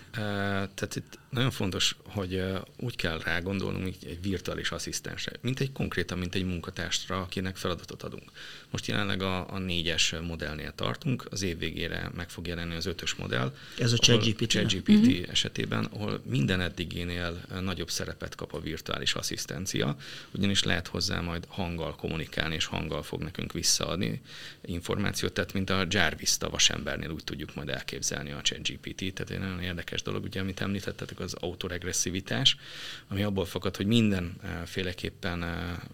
[0.74, 2.42] Tehát itt nagyon fontos, hogy
[2.76, 7.56] úgy kell rá gondolnunk, mint egy virtuális asszisztensre, mint egy konkrétan, mint egy munkatársra, akinek
[7.56, 8.30] feladatot adunk.
[8.70, 13.14] Most jelenleg a, a négyes modellnél tartunk, az év végére meg fog jelenni az ötös
[13.14, 13.54] modell.
[13.78, 14.46] Ez a ChatGPT.
[14.46, 15.30] ChatGPT uh-huh.
[15.30, 19.96] esetében, ahol minden eddigénél nagyobb szerepet kap a virtuális asszisztencia,
[20.30, 24.20] ugyanis lehet hozzá majd hanggal kommunikálni, és hanggal fog nekünk visszaadni
[24.64, 29.62] információt, tehát mint a Jarvis vasembernél úgy tudjuk majd elképzelni a ChatGPT, tehát egy nagyon
[29.62, 32.56] érdekes dolog, ugye, amit említettetek, az autoregresszivitás,
[33.08, 35.44] ami abból fakad, hogy mindenféleképpen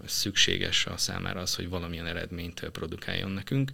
[0.05, 3.71] szükséges a számára az, hogy valamilyen eredményt produkáljon nekünk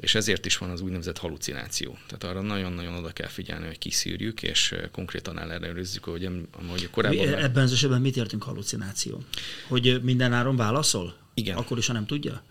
[0.00, 1.98] és ezért is van az úgynevezett halucináció.
[2.06, 6.28] Tehát arra nagyon-nagyon oda kell figyelni, hogy kiszűrjük, és konkrétan ellenőrizzük, hogy
[6.66, 7.26] ahogy korábban...
[7.26, 9.22] Mi, ebben az esetben mit értünk halucináció?
[9.68, 11.16] Hogy minden áron válaszol?
[11.34, 11.56] Igen.
[11.56, 12.42] Akkor is, ha nem tudja?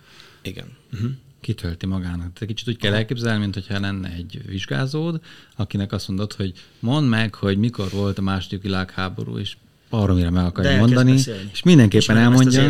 [0.42, 0.78] Igen.
[0.94, 1.12] Uh-huh
[1.44, 2.34] kitölti magának.
[2.34, 5.22] Tehát kicsit úgy kell elképzelni, mint hogyha lenne egy vizsgázód,
[5.56, 9.58] akinek azt mondod, hogy mondd meg, hogy mikor volt a második világháború, és
[9.98, 11.12] baromira meg akarja mondani,
[11.54, 12.70] és mindenképpen Ismerem elmondja,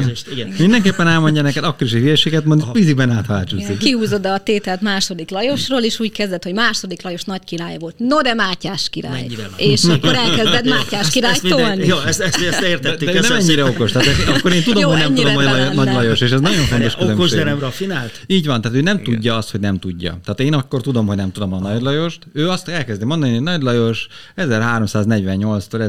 [0.57, 3.77] mindenképpen elmondja neked, akkor is egy hülyeséget mond, piciben átháltsúszik.
[3.77, 7.95] Kihúzod a tételt második Lajosról, és úgy kezded, hogy második Lajos nagy király volt.
[7.97, 9.27] No, de Mátyás király.
[9.57, 11.85] És akkor elkezded Mátyás király tolni.
[11.85, 13.07] Jó, ezt, ezt, ezt értettük.
[13.07, 13.91] De, de nem ennyire okos.
[13.91, 14.07] Tehát
[14.37, 17.29] akkor én tudom, jó, hogy nem tudom, hogy Nagy Lajos, és ez nagyon fontos Okos,
[17.29, 18.21] de nem rafinált?
[18.27, 20.19] Így van, tehát ő nem tudja azt, hogy nem tudja.
[20.23, 22.27] Tehát én akkor tudom, hogy nem tudom a Nagy Lajost.
[22.33, 24.07] Ő azt elkezdi mondani, hogy Nagy Lajos
[24.37, 25.79] 1348-tól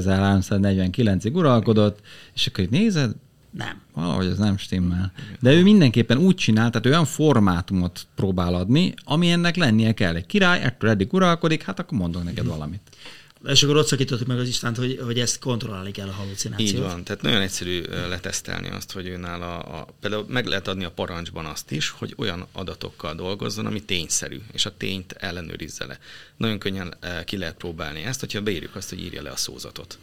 [1.25, 2.01] 1349-ig uralkodott,
[2.35, 3.13] és akkor itt nézed,
[3.51, 3.81] nem.
[3.93, 5.13] Valahogy ez nem stimmel.
[5.41, 10.15] De ő mindenképpen úgy csinál, tehát olyan formátumot próbál adni, ami ennek lennie kell.
[10.15, 12.81] Egy király ettől eddig uralkodik, hát akkor mondok neked valamit.
[13.47, 16.69] És akkor ott szakítottuk meg az Istánt, hogy, hogy ezt kontrollálni kell a halucinációt.
[16.69, 20.85] Így van, tehát nagyon egyszerű letesztelni azt, hogy őnál a, a, például meg lehet adni
[20.85, 25.99] a parancsban azt is, hogy olyan adatokkal dolgozzon, ami tényszerű, és a tényt ellenőrizze le.
[26.37, 29.99] Nagyon könnyen ki lehet próbálni ezt, hogyha beírjuk azt, hogy írja le a szózatot.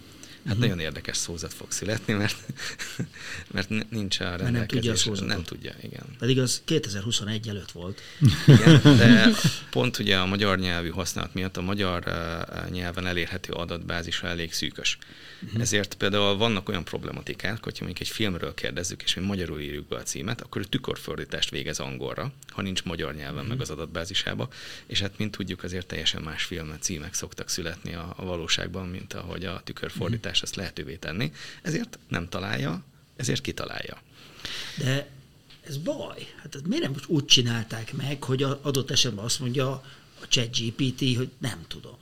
[0.46, 0.70] Hát uh-huh.
[0.70, 2.36] nagyon érdekes szózat fog születni, mert,
[3.54, 4.52] mert nincs a rendelkezés.
[4.52, 5.28] nem tudja a szózatot.
[5.28, 6.04] Nem tudja, igen.
[6.20, 8.02] Pedig az 2021 előtt volt.
[8.48, 9.30] Igen, de
[9.72, 12.04] pont ugye a magyar nyelvű használat miatt a magyar
[12.70, 14.98] nyelven elérhető adatbázis elég szűkös.
[15.44, 15.62] Uh-huh.
[15.62, 19.96] Ezért például vannak olyan problematikák, hogyha mondjuk egy filmről kérdezzük, és mi magyarul írjuk be
[19.96, 23.50] a címet, akkor ő tükörfordítást végez angolra, ha nincs magyar nyelven uh-huh.
[23.50, 24.50] meg az adatbázisába,
[24.86, 29.14] és hát mint tudjuk, azért teljesen más film címek szoktak születni a, a valóságban, mint
[29.14, 30.44] ahogy a tükörfordítás uh-huh.
[30.44, 31.32] ezt lehetővé tenni.
[31.62, 32.84] Ezért nem találja,
[33.16, 33.98] ezért kitalálja.
[34.78, 35.10] De
[35.68, 36.28] ez baj.
[36.42, 39.72] Hát miért nem úgy csinálták meg, hogy adott esetben azt mondja
[40.22, 41.98] a ChatGPT, hogy nem tudom.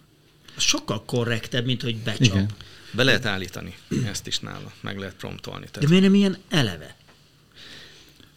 [0.55, 2.21] Az sokkal korrektebb, mint hogy becsap.
[2.21, 2.49] Igen.
[2.91, 5.65] Be lehet állítani ezt is nála, meg lehet promptolni.
[5.71, 5.81] Tehát...
[5.81, 6.95] De miért nem ilyen eleve?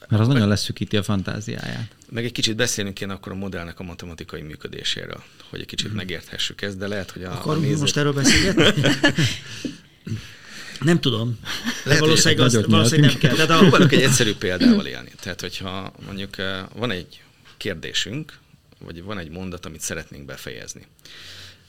[0.09, 1.95] Mert az nagyon leszűkíti a fantáziáját.
[2.11, 5.95] Meg egy kicsit beszélni kéne akkor a modellnek a matematikai működéséről, hogy egy kicsit mm.
[5.95, 7.33] megérthessük ezt, de lehet, hogy a...
[7.33, 7.81] Akarunk nézők...
[7.81, 8.83] most erről beszélgetni?
[10.81, 11.38] nem tudom.
[11.85, 13.35] Lehet, valószínűleg, azt, valószínűleg nem kell.
[13.35, 13.59] Tehát a...
[13.59, 15.11] Próbálok egy egyszerű példával élni.
[15.21, 17.23] Tehát, hogyha mondjuk eh, van egy
[17.57, 18.38] kérdésünk,
[18.79, 20.87] vagy van egy mondat, amit szeretnénk befejezni.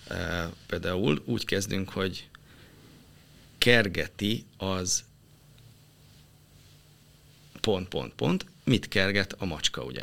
[0.08, 2.28] Eh, például úgy kezdünk, hogy
[3.64, 5.04] kergeti az
[7.62, 10.02] pont, pont, pont, mit kerget a macska, ugye?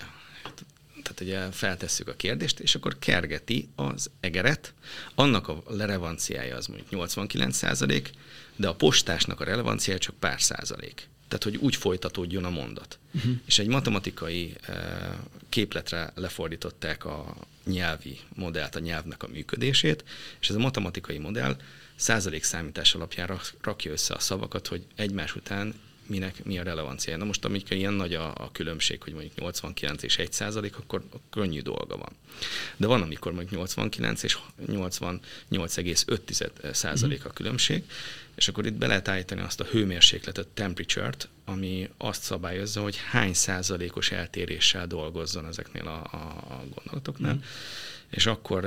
[1.03, 4.75] Tehát ugye feltesszük a kérdést, és akkor kergeti az egeret,
[5.15, 8.11] annak a relevanciája az mondjuk 89 százalék,
[8.57, 11.09] de a postásnak a relevanciája csak pár százalék.
[11.29, 12.99] Tehát, hogy úgy folytatódjon a mondat.
[13.15, 13.33] Uh-huh.
[13.47, 14.75] És egy matematikai uh,
[15.49, 20.05] képletre lefordították a nyelvi modellt, a nyelvnek a működését,
[20.41, 21.57] és ez a matematikai modell
[22.01, 25.75] százalék számítás alapján rakja össze a szavakat, hogy egymás után
[26.07, 27.17] minek mi a relevancia.
[27.17, 31.03] Na most, amikor ilyen nagy a, a különbség, hogy mondjuk 89 és 1 százalék, akkor
[31.31, 32.13] könnyű dolga van.
[32.77, 37.83] De van, amikor mondjuk 89 és 88,5 százalék a különbség,
[38.35, 43.35] és akkor itt be lehet állítani azt a hőmérsékletet, temperature-t, ami azt szabályozza, hogy hány
[43.35, 47.35] százalékos eltéréssel dolgozzon ezeknél a, a gondolatoknál.
[47.35, 47.39] Mm
[48.11, 48.65] és akkor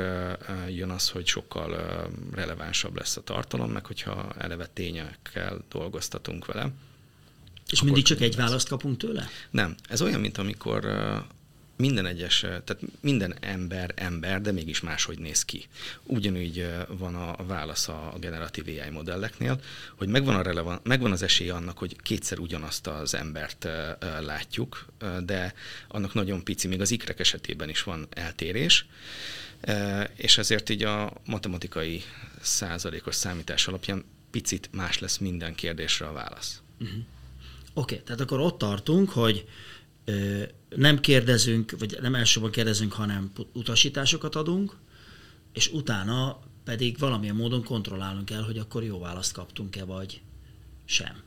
[0.70, 1.76] jön az, hogy sokkal
[2.34, 6.72] relevánsabb lesz a tartalom, meg hogyha eleve tényekkel dolgoztatunk vele.
[7.70, 9.28] És mindig csak egy választ kapunk tőle?
[9.50, 9.76] Nem.
[9.90, 10.86] Ez olyan, mint amikor
[11.78, 15.68] minden egyes, tehát minden ember ember, de mégis máshogy néz ki.
[16.04, 19.62] Ugyanúgy van a válasz a generatív AI modelleknél,
[19.96, 23.68] hogy megvan, a relevan, megvan az esély annak, hogy kétszer ugyanazt az embert
[24.20, 24.86] látjuk,
[25.24, 25.54] de
[25.88, 28.86] annak nagyon pici, még az ikrek esetében is van eltérés,
[30.16, 32.04] és ezért így a matematikai
[32.42, 36.62] százalékos számítás alapján picit más lesz minden kérdésre a válasz.
[36.80, 36.98] Uh-huh.
[37.74, 39.48] Oké, okay, tehát akkor ott tartunk, hogy
[40.76, 44.76] nem kérdezünk, vagy nem elsősorban kérdezünk, hanem utasításokat adunk,
[45.54, 50.22] és utána pedig valamilyen módon kontrollálnunk kell, hogy akkor jó választ kaptunk-e, vagy
[50.86, 51.22] sem.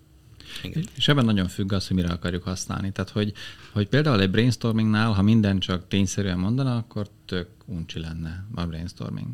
[0.62, 0.85] Igen.
[0.97, 2.93] És ebben nagyon függ az, hogy mire akarjuk használni.
[2.93, 3.33] Tehát, hogy,
[3.73, 9.29] hogy például egy brainstormingnál, ha minden csak tényszerűen mondana, akkor tök uncsi lenne a brainstorming.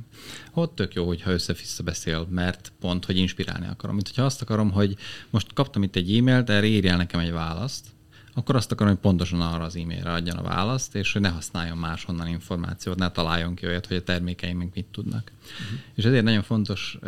[0.53, 3.95] Ott tök jó, hogyha össze beszél, mert pont, hogy inspirálni akarom.
[3.95, 4.97] Mint hogyha azt akarom, hogy
[5.31, 7.87] most kaptam itt egy e-mailt, erre írjál nekem egy választ,
[8.35, 11.79] akkor azt akarom, hogy pontosan arra az e-mailre adjon a választ, és hogy ne használjon
[11.79, 15.33] máshonnan információt, ne találjon ki olyat, hogy a termékeim még mit tudnak.
[15.41, 15.79] Uh-huh.
[15.95, 16.99] És ezért nagyon fontos,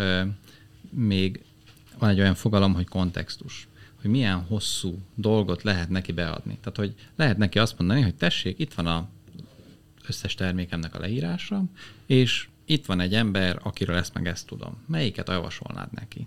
[0.90, 1.44] még
[1.98, 3.68] van egy olyan fogalom, hogy kontextus
[4.04, 6.58] hogy milyen hosszú dolgot lehet neki beadni.
[6.60, 9.08] Tehát, hogy lehet neki azt mondani, hogy tessék, itt van a
[10.08, 11.64] összes termékemnek a leírása,
[12.06, 14.82] és itt van egy ember, akiről ezt meg ezt tudom.
[14.86, 16.26] Melyiket javasolnád neki?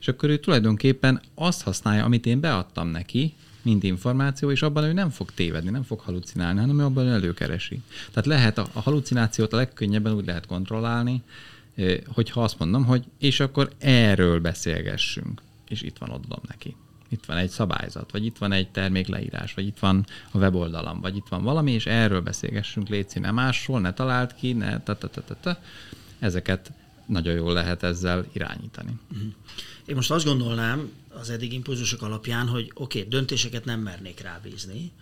[0.00, 4.92] És akkor ő tulajdonképpen azt használja, amit én beadtam neki, mint információ, és abban ő
[4.92, 7.82] nem fog tévedni, nem fog halucinálni, hanem ő abban előkeresi.
[8.10, 11.22] Tehát lehet a, a halucinációt a legkönnyebben úgy lehet kontrollálni,
[12.06, 16.76] hogyha azt mondom, hogy és akkor erről beszélgessünk, és itt van, adom neki.
[17.08, 21.16] Itt van egy szabályzat, vagy itt van egy termékleírás, vagy itt van a weboldalam, vagy
[21.16, 25.08] itt van valami, és erről beszélgessünk, létszi, ne másról, ne talált ki, ne ta, ta,
[25.08, 25.58] ta, ta, ta.
[26.18, 26.72] Ezeket
[27.06, 28.92] nagyon jól lehet ezzel irányítani.
[29.12, 29.32] Uh-huh.
[29.86, 34.92] Én most azt gondolnám az eddig impulzusok alapján, hogy oké, okay, döntéseket nem mernék rábízni,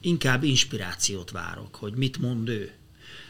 [0.00, 2.72] inkább inspirációt várok, hogy mit mond ő.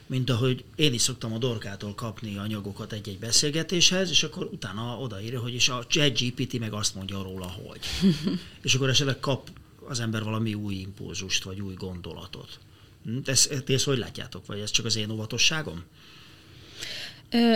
[0.07, 5.41] Mint ahogy én is szoktam a Dorkától kapni anyagokat egy-egy beszélgetéshez, és akkor utána odaírja,
[5.41, 7.81] hogy és a ChatGPT meg azt mondja róla, hogy.
[8.63, 9.51] és akkor esetleg kap
[9.85, 12.59] az ember valami új impulzust, vagy új gondolatot.
[13.05, 14.47] Hm, ezt, ezt hogy látjátok?
[14.47, 15.85] Vagy ez csak az én óvatosságom?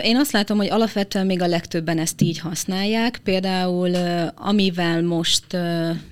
[0.02, 3.20] Én azt látom, hogy alapvetően még a legtöbben ezt így használják.
[3.24, 3.94] Például
[4.34, 5.44] amivel most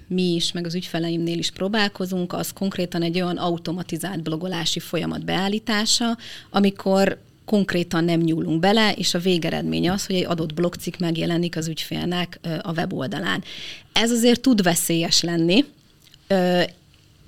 [0.06, 6.16] mi is, meg az ügyfeleimnél is próbálkozunk, az konkrétan egy olyan automatizált blogolási folyamat beállítása,
[6.50, 11.68] amikor konkrétan nem nyúlunk bele, és a végeredmény az, hogy egy adott blogcikk megjelenik az
[11.68, 13.42] ügyfélnek a weboldalán.
[13.92, 15.64] Ez azért tud veszélyes lenni.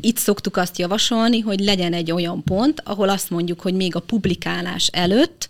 [0.01, 4.01] Itt szoktuk azt javasolni, hogy legyen egy olyan pont, ahol azt mondjuk, hogy még a
[4.01, 5.49] publikálás előtt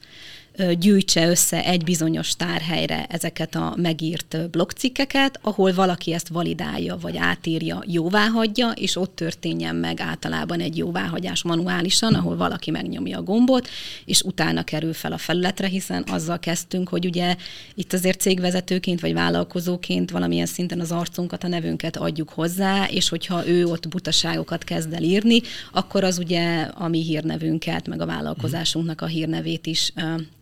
[0.79, 7.83] gyűjtse össze egy bizonyos tárhelyre ezeket a megírt blogcikkeket, ahol valaki ezt validálja, vagy átírja,
[7.87, 13.69] jóváhagyja, és ott történjen meg általában egy jóváhagyás manuálisan, ahol valaki megnyomja a gombot,
[14.05, 17.37] és utána kerül fel a felületre, hiszen azzal kezdtünk, hogy ugye
[17.75, 23.49] itt azért cégvezetőként vagy vállalkozóként valamilyen szinten az arcunkat, a nevünket adjuk hozzá, és hogyha
[23.49, 25.41] ő ott butaságokat kezd el írni,
[25.73, 29.93] akkor az ugye a mi hírnevünket, meg a vállalkozásunknak a hírnevét is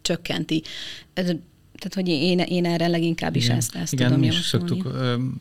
[0.03, 0.63] csökkenti.
[1.13, 3.57] Tehát, hogy én, én erre leginkább is Igen.
[3.57, 4.93] ezt, ezt Igen, tudom mi is szoktuk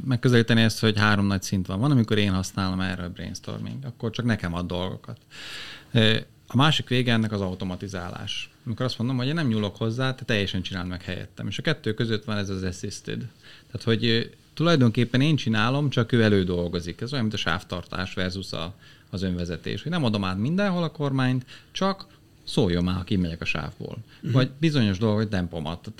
[0.05, 1.79] megközelíteni ezt, hogy három nagy szint van.
[1.79, 5.17] Van, amikor én használom erre a brainstorming, akkor csak nekem ad dolgokat.
[6.47, 8.49] A másik vége ennek az automatizálás.
[8.65, 11.47] Amikor azt mondom, hogy én nem nyúlok hozzá, te teljesen csinál meg helyettem.
[11.47, 13.27] És a kettő között van ez az assisted.
[13.71, 17.01] Tehát, hogy tulajdonképpen én csinálom, csak ő elődolgozik.
[17.01, 18.73] Ez olyan, mint a sávtartás versus a,
[19.09, 19.81] az önvezetés.
[19.81, 22.05] Hogy nem adom át mindenhol a kormányt, csak
[22.49, 23.97] szóljon már, ha kimegyek a sávból.
[24.17, 24.31] Uh-huh.
[24.31, 25.91] Vagy bizonyos dolgok, hogy tempomat,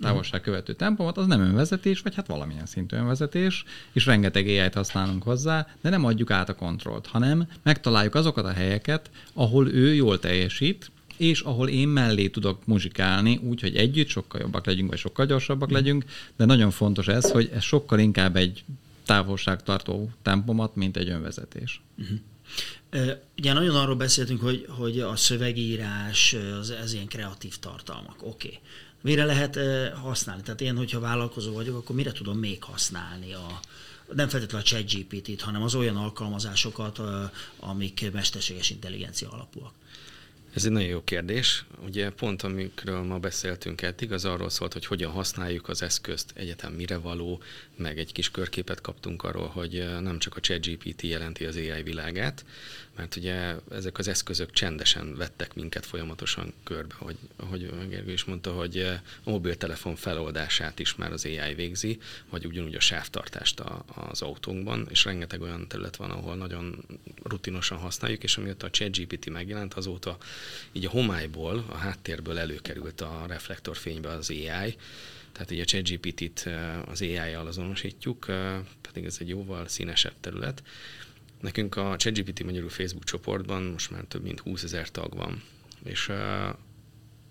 [0.00, 5.22] távolság követő tempomat, az nem önvezetés, vagy hát valamilyen szintű önvezetés, és rengeteg ai használunk
[5.22, 10.18] hozzá, de nem adjuk át a kontrollt, hanem megtaláljuk azokat a helyeket, ahol ő jól
[10.18, 15.26] teljesít, és ahol én mellé tudok muzsikálni, úgy, hogy együtt sokkal jobbak legyünk, vagy sokkal
[15.26, 15.82] gyorsabbak uh-huh.
[15.82, 16.04] legyünk,
[16.36, 18.64] de nagyon fontos ez, hogy ez sokkal inkább egy
[19.06, 21.80] távolságtartó tempomat, mint egy önvezetés.
[21.98, 22.18] Uh-huh.
[23.38, 28.22] Ugye nagyon arról beszéltünk, hogy, hogy a szövegírás, az, ez ilyen kreatív tartalmak.
[28.22, 28.46] Oké.
[28.46, 28.60] Okay.
[29.00, 29.58] Mire lehet
[29.94, 30.42] használni?
[30.42, 33.60] Tehát én, hogyha vállalkozó vagyok, akkor mire tudom még használni a,
[34.14, 37.00] nem feltétlenül a ChatGPT-t, hanem az olyan alkalmazásokat,
[37.58, 39.72] amik mesterséges intelligencia alapúak.
[40.54, 41.64] Ez egy nagyon jó kérdés.
[41.84, 46.72] Ugye pont amikről ma beszéltünk eddig, az arról szólt, hogy hogyan használjuk az eszközt, egyetem
[46.72, 47.42] mire való,
[47.76, 52.44] meg egy kis körképet kaptunk arról, hogy nem csak a ChatGPT jelenti az AI világát,
[52.96, 58.52] mert ugye ezek az eszközök csendesen vettek minket folyamatosan körbe, hogy, ahogy Gergő is mondta,
[58.52, 58.78] hogy
[59.24, 61.98] a mobiltelefon feloldását is már az AI végzi,
[62.30, 66.84] vagy ugyanúgy a sávtartást a, az autónkban, és rengeteg olyan terület van, ahol nagyon
[67.22, 70.18] rutinosan használjuk, és amióta a ChatGPT megjelent, azóta
[70.72, 74.76] így a homályból, a háttérből előkerült a reflektorfénybe az AI,
[75.32, 76.48] tehát így a ChatGPT-t
[76.86, 78.26] az AI-jal azonosítjuk,
[78.80, 80.62] pedig ez egy jóval színesebb terület,
[81.42, 85.42] Nekünk a ChatGPT magyarul Facebook csoportban most már több mint 20 ezer tag van,
[85.84, 86.12] és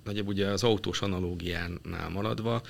[0.03, 2.61] nagyjából ugye az autós analógiánál maradva,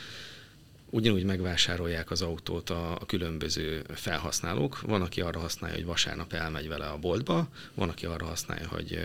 [0.90, 4.82] ugyanúgy megvásárolják az autót a, a különböző felhasználók.
[4.82, 9.00] Van, aki arra használja, hogy vasárnap elmegy vele a boltba, van, aki arra használja, hogy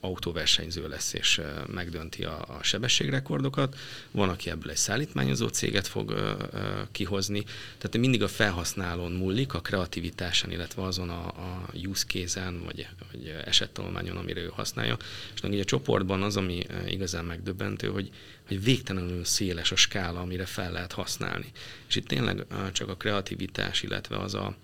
[0.00, 3.76] autóversenyző lesz és megdönti a, a sebességrekordokat,
[4.10, 7.44] van, aki ebből egy szállítmányozó céget fog ö, ö, kihozni,
[7.78, 13.34] tehát mindig a felhasználón múlik, a kreativitásán, illetve azon a, a use case-en, vagy, vagy
[13.44, 14.96] esettanulmányon, amire ő használja.
[15.34, 18.10] És ugye a csoportban az, ami igazán megdöbbentő, hogy,
[18.46, 21.50] hogy végtelenül széles a skála, amire fel lehet használni.
[21.88, 24.56] És itt tényleg csak a kreativitás, illetve az a,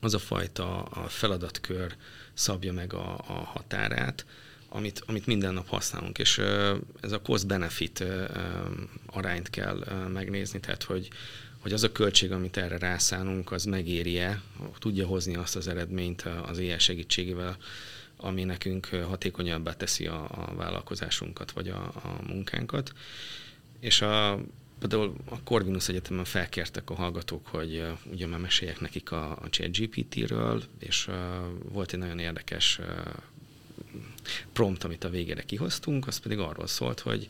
[0.00, 1.94] az a fajta a feladatkör
[2.34, 4.26] szabja meg a, a határát,
[4.74, 6.38] amit, amit minden nap használunk, és
[7.00, 8.04] ez a cost-benefit
[9.06, 11.08] arányt kell megnézni, tehát hogy,
[11.58, 14.42] hogy az a költség, amit erre rászánunk, az megéri-e,
[14.78, 17.56] tudja hozni azt az eredményt az AI segítségével,
[18.16, 22.92] ami nekünk hatékonyabbá teszi a, a vállalkozásunkat, vagy a, a munkánkat.
[23.80, 24.40] És a,
[24.78, 29.48] például a Corvinus Egyetemen felkértek a hallgatók, hogy uh, ugye már meséljek nekik a, a
[29.50, 31.14] ChatGPT-ről, és uh,
[31.72, 32.86] volt egy nagyon érdekes uh,
[34.52, 37.28] prompt, amit a végére kihoztunk, az pedig arról szólt, hogy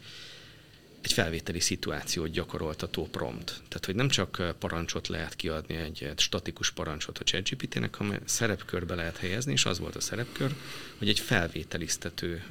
[1.05, 3.47] egy felvételi szituációt gyakoroltató prompt.
[3.69, 9.17] Tehát, hogy nem csak parancsot lehet kiadni, egy, statikus parancsot a ChatGPT-nek, hanem szerepkörbe lehet
[9.17, 10.55] helyezni, és az volt a szerepkör,
[10.99, 12.45] hogy egy felvételiztető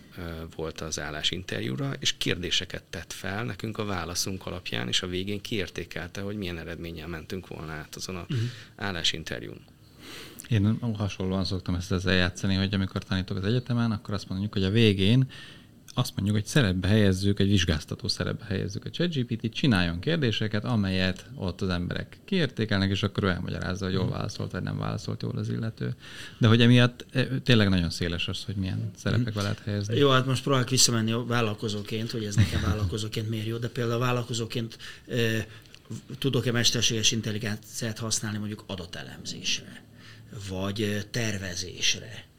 [0.56, 6.22] volt az állásinterjúra, és kérdéseket tett fel nekünk a válaszunk alapján, és a végén kiértékelte,
[6.22, 8.40] hogy milyen eredménnyel mentünk volna át azon a uh-huh.
[8.76, 9.62] állásinterjún.
[10.50, 14.64] Én hasonlóan szoktam ezt ezzel játszani, hogy amikor tanítok az egyetemen, akkor azt mondjuk, hogy
[14.64, 15.28] a végén
[15.96, 21.62] azt mondjuk, hogy szerepbe helyezzük, egy vizsgáztató szerepbe helyezzük a ChatGPT, csináljon kérdéseket, amelyet ott
[21.62, 25.50] az emberek kiértékelnek, és akkor ő elmagyarázza, hogy jól válaszolt, vagy nem válaszolt jól az
[25.50, 25.96] illető.
[26.38, 27.06] De hogy emiatt
[27.44, 29.98] tényleg nagyon széles az, hogy milyen szerepekbe lehet helyezni.
[29.98, 34.78] Jó, hát most próbálok visszamenni vállalkozóként, hogy ez nekem vállalkozóként miért jó, de például vállalkozóként
[36.18, 39.84] tudok-e mesterséges intelligenciát használni mondjuk adatelemzésre,
[40.50, 42.32] vagy tervezésre,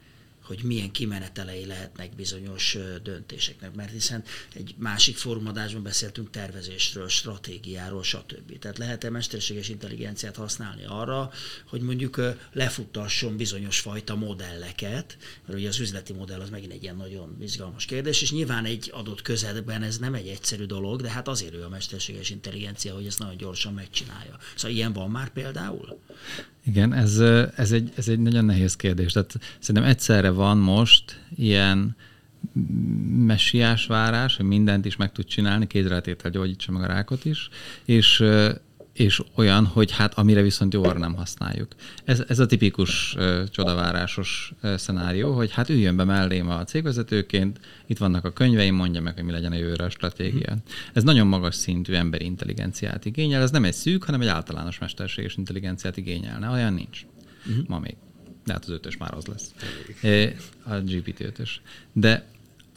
[0.45, 4.25] hogy milyen kimenetelei lehetnek bizonyos döntéseknek, mert hiszen
[4.55, 8.59] egy másik fórumadásban beszéltünk tervezésről, stratégiáról, stb.
[8.59, 11.31] Tehát lehet-e mesterséges intelligenciát használni arra,
[11.67, 12.21] hogy mondjuk
[12.53, 15.17] lefutasson bizonyos fajta modelleket,
[15.47, 18.91] mert ugye az üzleti modell az megint egy ilyen nagyon izgalmas kérdés, és nyilván egy
[18.93, 23.07] adott közegben ez nem egy egyszerű dolog, de hát azért ő a mesterséges intelligencia, hogy
[23.07, 24.39] ezt nagyon gyorsan megcsinálja.
[24.57, 26.01] Szóval ilyen van már például?
[26.67, 27.19] Igen, ez,
[27.57, 29.13] ez, egy, ez egy nagyon nehéz kérdés.
[29.13, 31.97] Tehát szerintem egyszerre van most ilyen
[33.27, 37.49] messiás várás, hogy mindent is meg tud csinálni, kézretétel gyógyítsa meg a rákot is,
[37.85, 38.25] és
[38.95, 41.75] és olyan, hogy hát amire viszont jó arra nem használjuk.
[42.05, 47.61] Ez, ez a tipikus uh, csodavárásos uh, szenárió, hogy hát üljön be mellém a cégvezetőként,
[47.87, 50.55] itt vannak a könyveim, mondja meg, hogy mi legyen a jövőre a stratégia.
[50.55, 50.59] Mm.
[50.93, 55.37] Ez nagyon magas szintű emberi intelligenciát igényel, ez nem egy szűk, hanem egy általános mesterséges
[55.37, 57.07] intelligenciát igényelne, olyan nincs.
[57.51, 57.59] Mm.
[57.67, 57.97] Ma még.
[58.45, 59.55] De hát az ötös már az lesz.
[60.65, 61.61] A GPT ötös.
[61.93, 62.27] De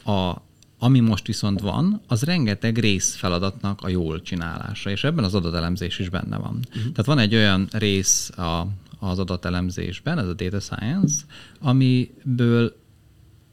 [0.04, 0.42] a,
[0.78, 5.98] ami most viszont van, az rengeteg rész feladatnak a jól csinálása, és ebben az adatelemzés
[5.98, 6.54] is benne van.
[6.68, 6.82] Uh-huh.
[6.82, 8.66] Tehát van egy olyan rész a,
[8.98, 11.24] az adatelemzésben, ez a data science,
[11.60, 12.76] amiből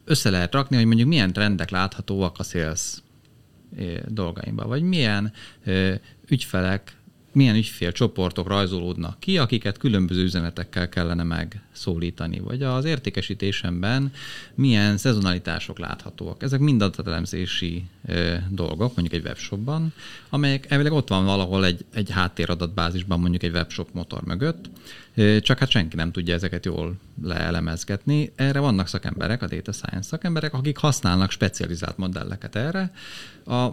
[0.05, 3.03] össze lehet rakni, hogy mondjuk milyen trendek láthatóak a sales
[3.77, 5.31] eh, dolgaimban, vagy milyen
[5.63, 5.93] ö,
[6.27, 6.94] ügyfelek
[7.35, 14.11] milyen ügyfélcsoportok rajzolódnak ki, akiket különböző üzenetekkel kellene megszólítani, vagy az értékesítésemben
[14.53, 16.43] milyen szezonalitások láthatóak.
[16.43, 17.83] Ezek mind adatelemzési
[18.49, 19.93] dolgok, mondjuk egy webshopban,
[20.29, 24.69] amelyek elvileg ott van valahol egy, egy háttéradatbázisban, mondjuk egy webshop motor mögött,
[25.41, 28.31] csak hát senki nem tudja ezeket jól leelemezgetni.
[28.35, 32.91] Erre vannak szakemberek, a data science szakemberek, akik használnak specializált modelleket erre.
[33.45, 33.69] A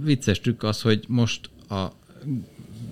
[0.00, 1.92] vicces trükk az, hogy most a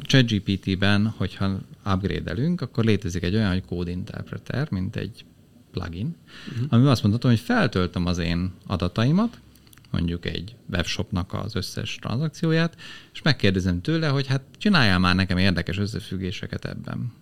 [0.01, 5.25] ChatGPT-ben, hogyha upgrade-elünk, akkor létezik egy olyan, hogy Code Interpreter, mint egy
[5.71, 6.17] plugin,
[6.53, 6.67] uh-huh.
[6.71, 9.41] ami azt mondhatom, hogy feltöltöm az én adataimat,
[9.91, 12.77] mondjuk egy webshopnak az összes tranzakcióját,
[13.13, 17.13] és megkérdezem tőle, hogy hát csináljál már nekem érdekes összefüggéseket ebben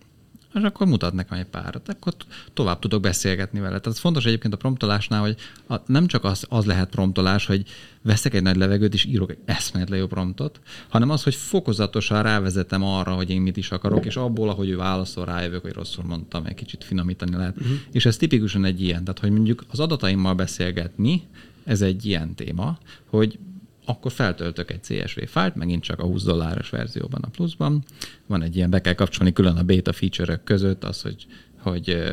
[0.53, 2.13] és akkor mutat nekem egy párat, akkor
[2.53, 3.79] tovább tudok beszélgetni vele.
[3.79, 5.35] Tehát fontos egyébként a promptolásnál, hogy
[5.67, 7.63] a, nem csak az, az lehet promptolás, hogy
[8.01, 12.83] veszek egy nagy levegőt és írok egy eszméletlen jó promptot, hanem az, hogy fokozatosan rávezetem
[12.83, 16.45] arra, hogy én mit is akarok, és abból, ahogy ő válaszol, rájövök, hogy rosszul mondtam,
[16.45, 17.57] egy kicsit finomítani lehet.
[17.57, 17.77] Uh-huh.
[17.91, 21.23] És ez tipikusan egy ilyen, tehát hogy mondjuk az adataimmal beszélgetni,
[21.63, 22.77] ez egy ilyen téma,
[23.09, 23.39] hogy
[23.85, 27.83] akkor feltöltök egy CSV fájlt, megint csak a 20 dolláros verzióban a pluszban.
[28.27, 31.25] Van egy ilyen, be kell kapcsolni külön a beta feature-ök között az, hogy,
[31.57, 32.11] hogy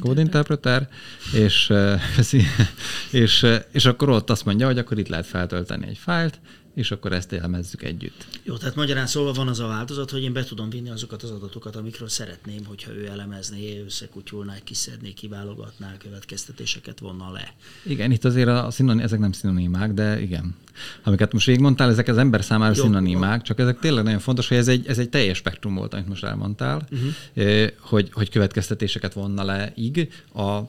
[0.00, 0.88] Code Interpreter
[1.32, 1.72] és,
[3.10, 6.40] és, és akkor ott azt mondja, hogy akkor itt lehet feltölteni egy fájlt,
[6.78, 8.26] és akkor ezt elemezzük együtt.
[8.42, 11.30] Jó, tehát magyarán szólva van az a változat, hogy én be tudom vinni azokat az
[11.30, 17.54] adatokat, amikről szeretném, hogyha ő elemezné, összekutyulná, kiszedné, kiválogatná, következtetéseket vonna le.
[17.82, 20.54] Igen, itt azért a szinonim, ezek nem szinonimák, de igen.
[21.02, 24.48] Amiket most végig mondtál, ezek az ember számára jó, szinonimák, csak ezek tényleg nagyon fontos,
[24.48, 27.70] hogy ez egy, ez egy teljes spektrum volt, amit most elmondtál, uh-huh.
[27.80, 30.60] hogy, hogy következtetéseket vonna le, ig, a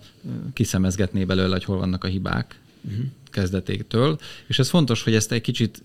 [0.54, 3.06] kiszemezgetné belőle, hogy hol vannak a hibák, Uh-huh.
[3.30, 5.84] Kezdetétől, és ez fontos, hogy ezt egy kicsit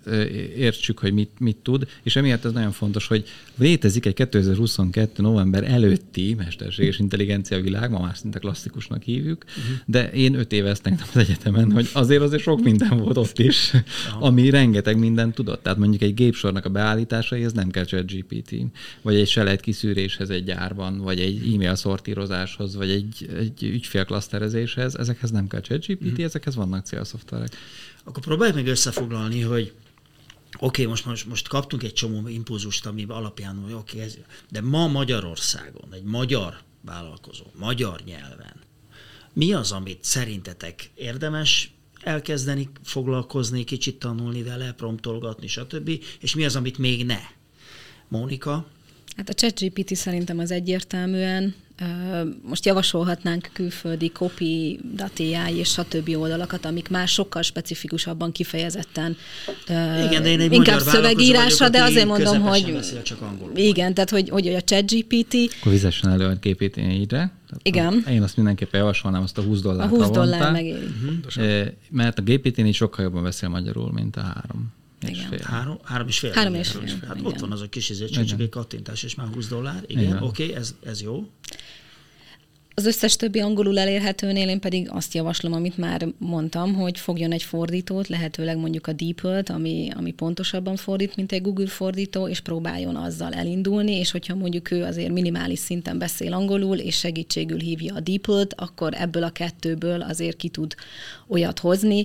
[0.56, 5.22] értsük, hogy mit, mit tud, és emiatt ez nagyon fontos, hogy létezik egy 2022.
[5.22, 9.76] november előtti mesterséges intelligencia világ, ma már szinte klasszikusnak hívjuk, uh-huh.
[9.86, 13.72] de én öt éve ezt az egyetemen, hogy azért azért sok minden volt ott is,
[14.20, 15.62] ami rengeteg minden tudott.
[15.62, 18.54] Tehát mondjuk egy gépsornak a beállítása, ez nem kell chat GPT,
[19.02, 25.30] vagy egy selejt kiszűréshez egy gyárban, vagy egy e-mail szortírozáshoz, vagy egy, egy ügyfélklaszterezéshez, ezekhez
[25.30, 26.24] nem kell chat GPT, uh-huh.
[26.24, 27.33] ezekhez vannak célszoftverek.
[28.04, 29.72] Akkor próbáljuk meg összefoglalni, hogy
[30.58, 34.60] oké, okay, most, most, most kaptunk egy csomó impulzust, ami alapján, hogy oké, okay, de
[34.60, 38.62] ma Magyarországon egy magyar vállalkozó, magyar nyelven,
[39.32, 46.56] mi az, amit szerintetek érdemes elkezdeni foglalkozni, kicsit tanulni vele, promptolgatni, stb., és mi az,
[46.56, 47.18] amit még ne?
[48.08, 48.66] Mónika?
[49.16, 51.54] Hát a ChatGPT szerintem az egyértelműen
[52.42, 56.16] most javasolhatnánk külföldi copy, datéjáj és stb.
[56.16, 59.16] oldalakat, amik már sokkal specifikusabban kifejezetten
[60.06, 63.56] igen, de én egy inkább szövegírásra, de azért mondom, hogy csak angolul.
[63.56, 65.34] igen, tehát hogy, hogy a chat GPT.
[65.60, 67.32] Akkor vizessen elő a képét ide.
[67.62, 68.04] Igen.
[68.10, 70.86] Én azt mindenképpen javasolnám azt a 20 dollárt A 20 dollár megéri.
[71.34, 71.66] Uh-huh.
[71.90, 74.72] Mert a GPT-n sokkal jobban beszél magyarul, mint a három.
[75.00, 75.28] Igen.
[75.28, 75.40] Fél.
[75.42, 76.32] Három, három és fél.
[76.32, 76.80] Három és fél.
[76.80, 76.98] fél.
[77.06, 77.26] Hát igen.
[77.26, 79.84] ott van az a kis izé, csak, egy kattintás, és már 20 dollár.
[79.86, 81.28] Igen, oké, okay, ez, ez jó.
[82.76, 87.42] Az összes többi angolul elérhetőnél én pedig azt javaslom, amit már mondtam, hogy fogjon egy
[87.42, 92.96] fordítót, lehetőleg mondjuk a DeepL-t, ami, ami pontosabban fordít, mint egy Google fordító, és próbáljon
[92.96, 98.00] azzal elindulni, és hogyha mondjuk ő azért minimális szinten beszél angolul, és segítségül hívja a
[98.00, 100.74] DeepL-t, akkor ebből a kettőből azért ki tud
[101.28, 102.04] olyat hozni,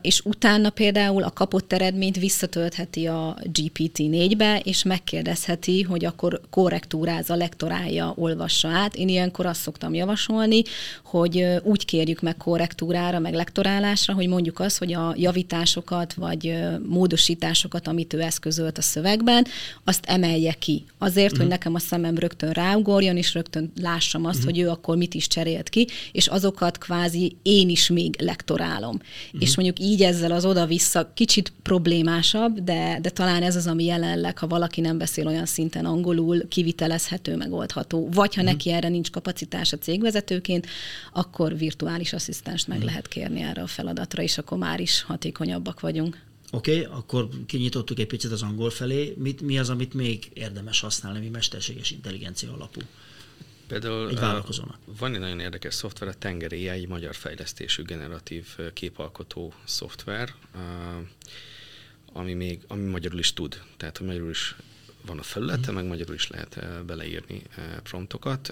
[0.00, 8.12] és utána például a kapott eredményt visszatöltheti a GPT-4-be, és megkérdezheti, hogy akkor korrektúrázza, lektorálja,
[8.16, 8.96] olvassa át.
[8.96, 10.62] Én ilyenkor azt szoktam javasolni,
[11.04, 16.54] hogy úgy kérjük meg korrektúrára, meg lektorálásra, hogy mondjuk az, hogy a javításokat, vagy
[16.86, 19.46] módosításokat, amit ő eszközölt a szövegben,
[19.84, 20.84] azt emelje ki.
[20.98, 21.38] Azért, uh-huh.
[21.38, 21.54] hogy mhm.
[21.54, 24.52] nekem a szemem rögtön ráugorjon, és rögtön lássam azt, uh-huh.
[24.52, 28.94] hogy ő akkor mit is cserélt ki, és azokat kvázi én is még lektorálom.
[28.94, 29.42] Uh-huh.
[29.42, 34.38] És mondjuk így ezzel az oda-vissza kicsit problémásabb, de, de talán ez az, ami jelenleg,
[34.38, 38.08] ha valaki nem beszél olyan szinten angolul, kivitelezhető, megoldható.
[38.10, 38.56] Vagy ha uh-huh.
[38.56, 40.66] neki erre nincs kapacitása cégvezetőként,
[41.12, 42.92] akkor virtuális asszisztenst meg uh-huh.
[42.92, 46.26] lehet kérni erre a feladatra, és akkor már is hatékonyabbak vagyunk.
[46.50, 49.14] Oké, okay, akkor kinyitottuk egy picit az angol felé.
[49.16, 52.80] Mit, mi az, amit még érdemes használni, mi mesterséges intelligencia alapú?
[53.68, 54.78] Például egy vállalkozónak.
[54.84, 60.34] Van egy nagyon érdekes szoftver, a Tenger AI, egy magyar fejlesztésű generatív képalkotó szoftver,
[62.12, 63.62] ami még ami magyarul is tud.
[63.76, 64.56] Tehát, hogy magyarul is
[65.06, 65.74] van a felülete, mm.
[65.74, 67.42] meg magyarul is lehet beleírni
[67.82, 68.48] promptokat.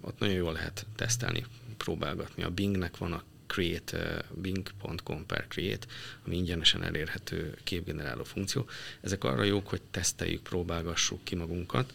[0.00, 1.44] Ott nagyon jól lehet tesztelni,
[1.76, 2.42] próbálgatni.
[2.42, 5.86] A Bingnek van a create, bing.com per create,
[6.26, 8.66] ami ingyenesen elérhető képgeneráló funkció.
[9.00, 11.92] Ezek arra jók, hogy teszteljük, próbálgassuk ki magunkat,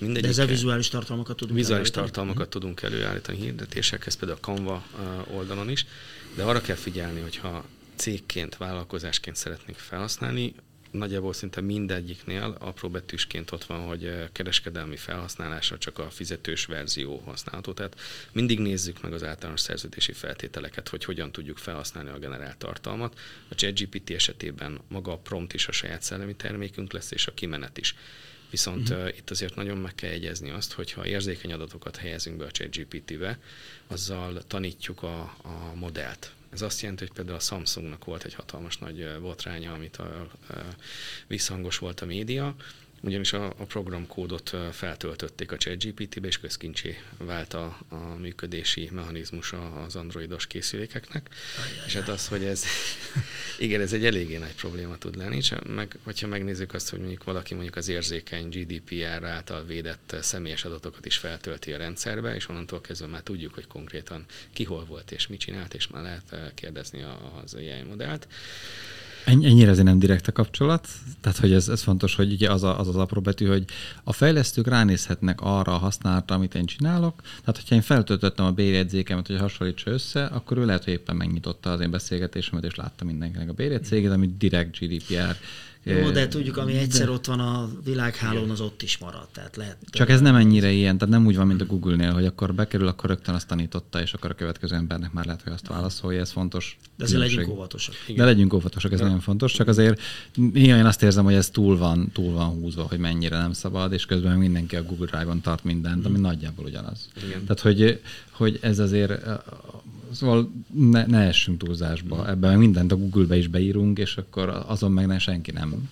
[0.00, 2.06] és De ezzel vizuális tartalmakat tudunk Vizuális előállítani?
[2.06, 4.86] tartalmakat tudunk előállítani hirdetésekhez, például a Canva
[5.30, 5.86] oldalon is,
[6.34, 7.64] de arra kell figyelni, hogyha
[7.96, 10.54] cégként, vállalkozásként szeretnénk felhasználni,
[10.90, 17.72] nagyjából szinte mindegyiknél apró betűsként ott van, hogy kereskedelmi felhasználásra csak a fizetős verzió használható.
[17.72, 18.00] Tehát
[18.32, 23.18] mindig nézzük meg az általános szerződési feltételeket, hogy hogyan tudjuk felhasználni a generált tartalmat.
[23.48, 27.78] A ChatGPT esetében maga a prompt is a saját szellemi termékünk lesz, és a kimenet
[27.78, 27.94] is.
[28.50, 29.04] Viszont uh-huh.
[29.04, 32.50] uh, itt azért nagyon meg kell jegyezni azt, hogy ha érzékeny adatokat helyezünk be a
[32.50, 33.38] ChatGPT-be,
[33.86, 36.32] azzal tanítjuk a, a modellt.
[36.52, 40.54] Ez azt jelenti, hogy például a Samsungnak volt egy hatalmas nagy botránya, amit a, a,
[41.26, 42.56] visszhangos volt a média,
[43.00, 49.54] ugyanis a, a programkódot feltöltötték a ChatGPT-be, és közkincsé vált a, a működési mechanizmus
[49.86, 51.28] az androidos készülékeknek.
[51.56, 51.86] Ajaj.
[51.86, 52.64] És hát az, hogy ez,
[53.58, 57.24] igen, ez egy eléggé nagy probléma tud lenni, és meg, hogyha megnézzük azt, hogy mondjuk
[57.24, 62.80] valaki mondjuk az érzékeny GDPR által védett személyes adatokat is feltölti a rendszerbe, és onnantól
[62.80, 67.04] kezdve már tudjuk, hogy konkrétan ki hol volt és mit csinált, és már lehet kérdezni
[67.44, 68.28] az AI modellt.
[69.26, 70.88] Ennyire azért nem direkt a kapcsolat,
[71.20, 73.64] tehát hogy ez, ez fontos, hogy ugye az, a, az az apró betű, hogy
[74.04, 79.26] a fejlesztők ránézhetnek arra a használatra, amit én csinálok, tehát hogyha én feltöltöttem a bérjegyzékemet,
[79.26, 83.48] hogy hasonlítsa össze, akkor ő lehet, hogy éppen megnyitotta az én beszélgetésemet, és látta mindenkinek
[83.48, 85.36] a bérjegyzéget, amit direkt GDPR
[85.86, 87.12] jó, de tudjuk, ami egyszer de...
[87.12, 89.28] ott van a világhálón, az ott is marad.
[89.32, 92.24] Tehát lehet, Csak ez nem ennyire ilyen, tehát nem úgy van, mint a Google-nél, hogy
[92.24, 95.66] akkor bekerül, akkor rögtön azt tanította, és akkor a következő embernek már lehet, hogy azt
[95.68, 96.78] válaszolja, ez fontos.
[96.96, 97.94] De azért legyünk óvatosak.
[98.06, 98.16] Igen.
[98.16, 99.04] De legyünk óvatosak, ez ja.
[99.04, 100.00] nagyon fontos, csak azért
[100.34, 103.92] néha én azt érzem, hogy ez túl van, túl van húzva, hogy mennyire nem szabad,
[103.92, 106.22] és közben mindenki a Google Drive-on tart mindent, ami mm.
[106.22, 107.08] nagyjából ugyanaz.
[107.16, 107.40] Igen.
[107.44, 109.26] Tehát, hogy, hogy ez azért
[110.12, 112.28] Szóval ne, ne essünk túlzásba.
[112.28, 115.88] Ebben meg mindent a Google-be is beírunk, és akkor azon meg ne senki nem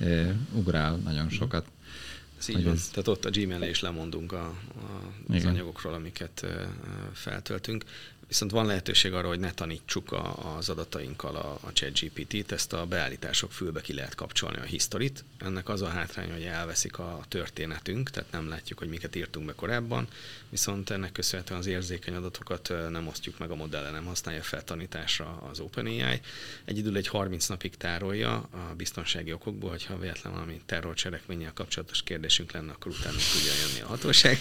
[0.00, 1.66] e, ugrál nagyon sokat.
[2.38, 2.72] Ez így van.
[2.72, 2.88] Ez...
[2.88, 4.54] Tehát ott a Gmail is lemondunk a, a,
[5.28, 5.48] az Igen.
[5.48, 6.46] anyagokról, amiket
[7.12, 7.84] feltöltünk.
[8.28, 12.86] Viszont van lehetőség arra, hogy ne tanítsuk a, az adatainkkal a, a ChatGPT-t, ezt a
[12.86, 15.24] beállítások fülbe ki lehet kapcsolni a historit.
[15.38, 19.52] Ennek az a hátrány, hogy elveszik a történetünk, tehát nem látjuk, hogy miket írtunk be
[19.52, 20.08] korábban,
[20.56, 25.42] viszont ennek köszönhetően az érzékeny adatokat nem osztjuk meg a modellel, nem használja fel tanításra
[25.50, 26.20] az OpenAI.
[26.64, 32.72] Egyidül egy 30 napig tárolja a biztonsági okokból, hogyha véletlen valami terrorcselekménnyel kapcsolatos kérdésünk lenne,
[32.72, 34.38] akkor utána tudja jönni a hatóság.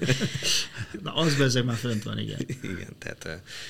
[1.02, 2.40] Na, az bezeg már fönt van, igen.
[2.62, 2.98] igen.
[2.98, 3.18] Tehát,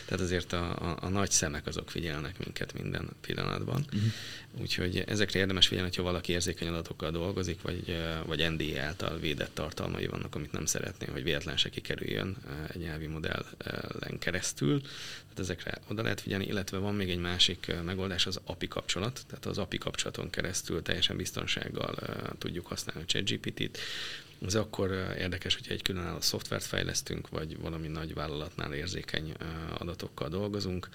[0.04, 3.84] tehát azért a, a, a nagy szemek azok figyelnek minket minden pillanatban.
[3.86, 4.12] Uh-huh.
[4.60, 7.96] Úgyhogy ezekre érdemes figyelni, hogyha valaki érzékeny adatokkal dolgozik, vagy,
[8.26, 12.36] vagy NDI által védett tartalmai vannak, amit nem szeretné, hogy véletlen se kikerüljön
[12.72, 14.80] egy nyelvi modellen keresztül.
[14.80, 19.24] Tehát ezekre oda lehet figyelni, illetve van még egy másik megoldás, az API kapcsolat.
[19.26, 21.94] Tehát az API kapcsolaton keresztül teljesen biztonsággal
[22.38, 23.78] tudjuk használni a ChatGPT-t,
[24.46, 29.32] ez akkor érdekes, hogyha egy különálló szoftvert fejlesztünk, vagy valami nagy vállalatnál érzékeny
[29.78, 30.88] adatokkal dolgozunk,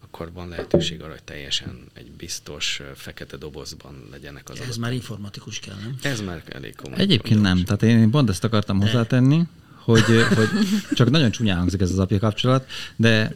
[0.00, 4.80] akkor van lehetőség arra, hogy teljesen egy biztos fekete dobozban legyenek az Ez adatok.
[4.80, 5.98] már informatikus kell, nem?
[6.02, 6.98] Ez már elég komoly.
[6.98, 7.64] Egyébként nem.
[7.64, 8.84] Tehát én pont ezt akartam de.
[8.84, 9.42] hozzátenni,
[9.84, 10.04] hogy,
[10.34, 10.48] hogy
[10.94, 12.66] csak nagyon csúnyán hangzik ez az apja kapcsolat,
[12.96, 13.32] de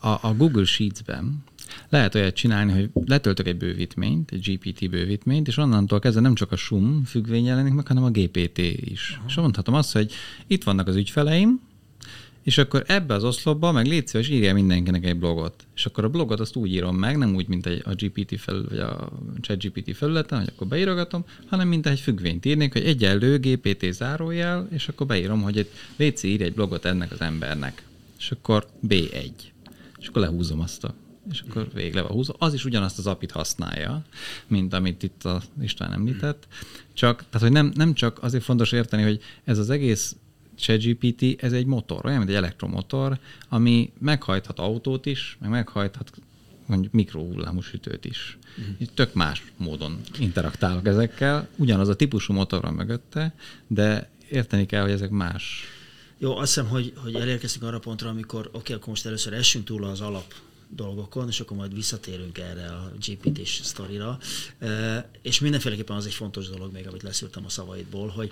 [0.00, 1.44] a, a Google Sheets-ben
[1.88, 6.52] lehet olyat csinálni, hogy letöltök egy bővítményt, egy GPT bővítményt, és onnantól kezdve nem csak
[6.52, 9.14] a SUM függvény jelenik meg, hanem a GPT is.
[9.16, 9.24] Aha.
[9.28, 10.12] És mondhatom azt, hogy
[10.46, 11.60] itt vannak az ügyfeleim,
[12.42, 15.66] és akkor ebbe az oszlopba meg légy szíves, írja mindenkinek egy blogot.
[15.74, 18.68] És akkor a blogot azt úgy írom meg, nem úgy, mint egy, a GPT felül,
[18.68, 19.08] vagy a
[19.40, 24.88] ChatGPT felületen, hogy akkor beírogatom, hanem mint egy függvényt írnék, hogy egyenlő GPT zárójel, és
[24.88, 27.82] akkor beírom, hogy egy légy írj egy blogot ennek az embernek.
[28.18, 29.30] És akkor B1.
[30.00, 30.94] És akkor lehúzom azt a
[31.30, 32.34] és akkor végre van húzva.
[32.38, 34.04] Az is ugyanazt az apit használja,
[34.46, 36.46] mint amit itt a István említett.
[36.92, 40.16] Csak, tehát, hogy nem, nem csak azért fontos érteni, hogy ez az egész
[40.54, 46.12] ChatGPT, ez egy motor, olyan, mint egy elektromotor, ami meghajthat autót is, meg meghajthat
[46.66, 48.38] mondjuk mikrohullámú sütőt is.
[48.58, 48.88] Uh-huh.
[48.94, 51.48] Tök más módon interaktálok ezekkel.
[51.56, 53.34] Ugyanaz a típusú motor van mögötte,
[53.66, 55.64] de érteni kell, hogy ezek más.
[56.18, 59.64] Jó, azt hiszem, hogy, hogy elérkeztünk arra pontra, amikor oké, okay, akkor most először essünk
[59.64, 60.34] túl az alap
[60.68, 64.18] dolgokon, és akkor majd visszatérünk erre a GPT-s sztorira.
[65.22, 68.30] És mindenféleképpen az egy fontos dolog még, amit leszűrtem a szavaidból, hogy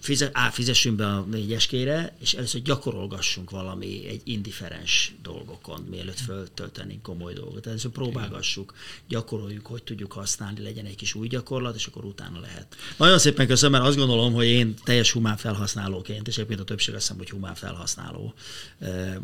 [0.00, 7.02] fize, á, fizessünk be a négyeskére, és először gyakorolgassunk valami egy indiferens dolgokon, mielőtt föltöltenénk
[7.02, 7.66] komoly dolgot.
[7.66, 8.74] Először próbálgassuk,
[9.08, 12.76] gyakoroljuk, hogy tudjuk használni, legyen egy kis új gyakorlat, és akkor utána lehet.
[12.96, 16.94] Nagyon szépen köszönöm, mert azt gondolom, hogy én teljes humán felhasználóként, és egyébként a többség
[16.94, 18.34] azt hiszem, hogy humán felhasználó.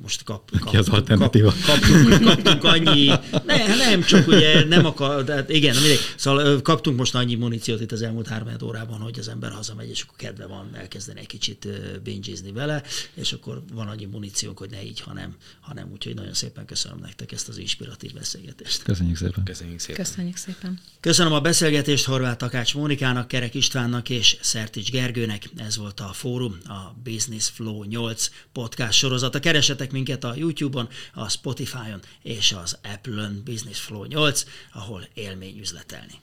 [0.03, 0.89] Most kap, kap, Ki az?
[0.89, 3.07] Kap, kaptunk, kaptunk annyi,
[3.45, 6.01] ne, nem, csak ugye nem akar, de hát igen, mindegy.
[6.17, 10.03] Szóval kaptunk most annyi muníciót itt az elmúlt három órában, hogy az ember hazamegy, és
[10.03, 11.69] akkor kedve van elkezdeni egy kicsit
[12.03, 12.83] bingizni vele,
[13.15, 17.33] és akkor van annyi muníciónk, hogy ne így, hanem, hanem úgyhogy nagyon szépen köszönöm nektek
[17.33, 18.83] ezt az inspiratív beszélgetést.
[18.83, 19.45] Köszönjük szépen.
[19.45, 20.05] Köszönjük szépen.
[20.05, 20.81] Köszönjük szépen.
[21.01, 25.49] Köszönöm a beszélgetést Horváth Takács Mónikának, Kerek Istvánnak és Szertics Gergőnek.
[25.57, 29.41] Ez volt a fórum, a Business Flow 8 podcast sorozata.
[29.41, 36.21] Keresetek minket a YouTube-on, a Spotify-on és az Apple-on Business Flow 8, ahol élmény üzletelni.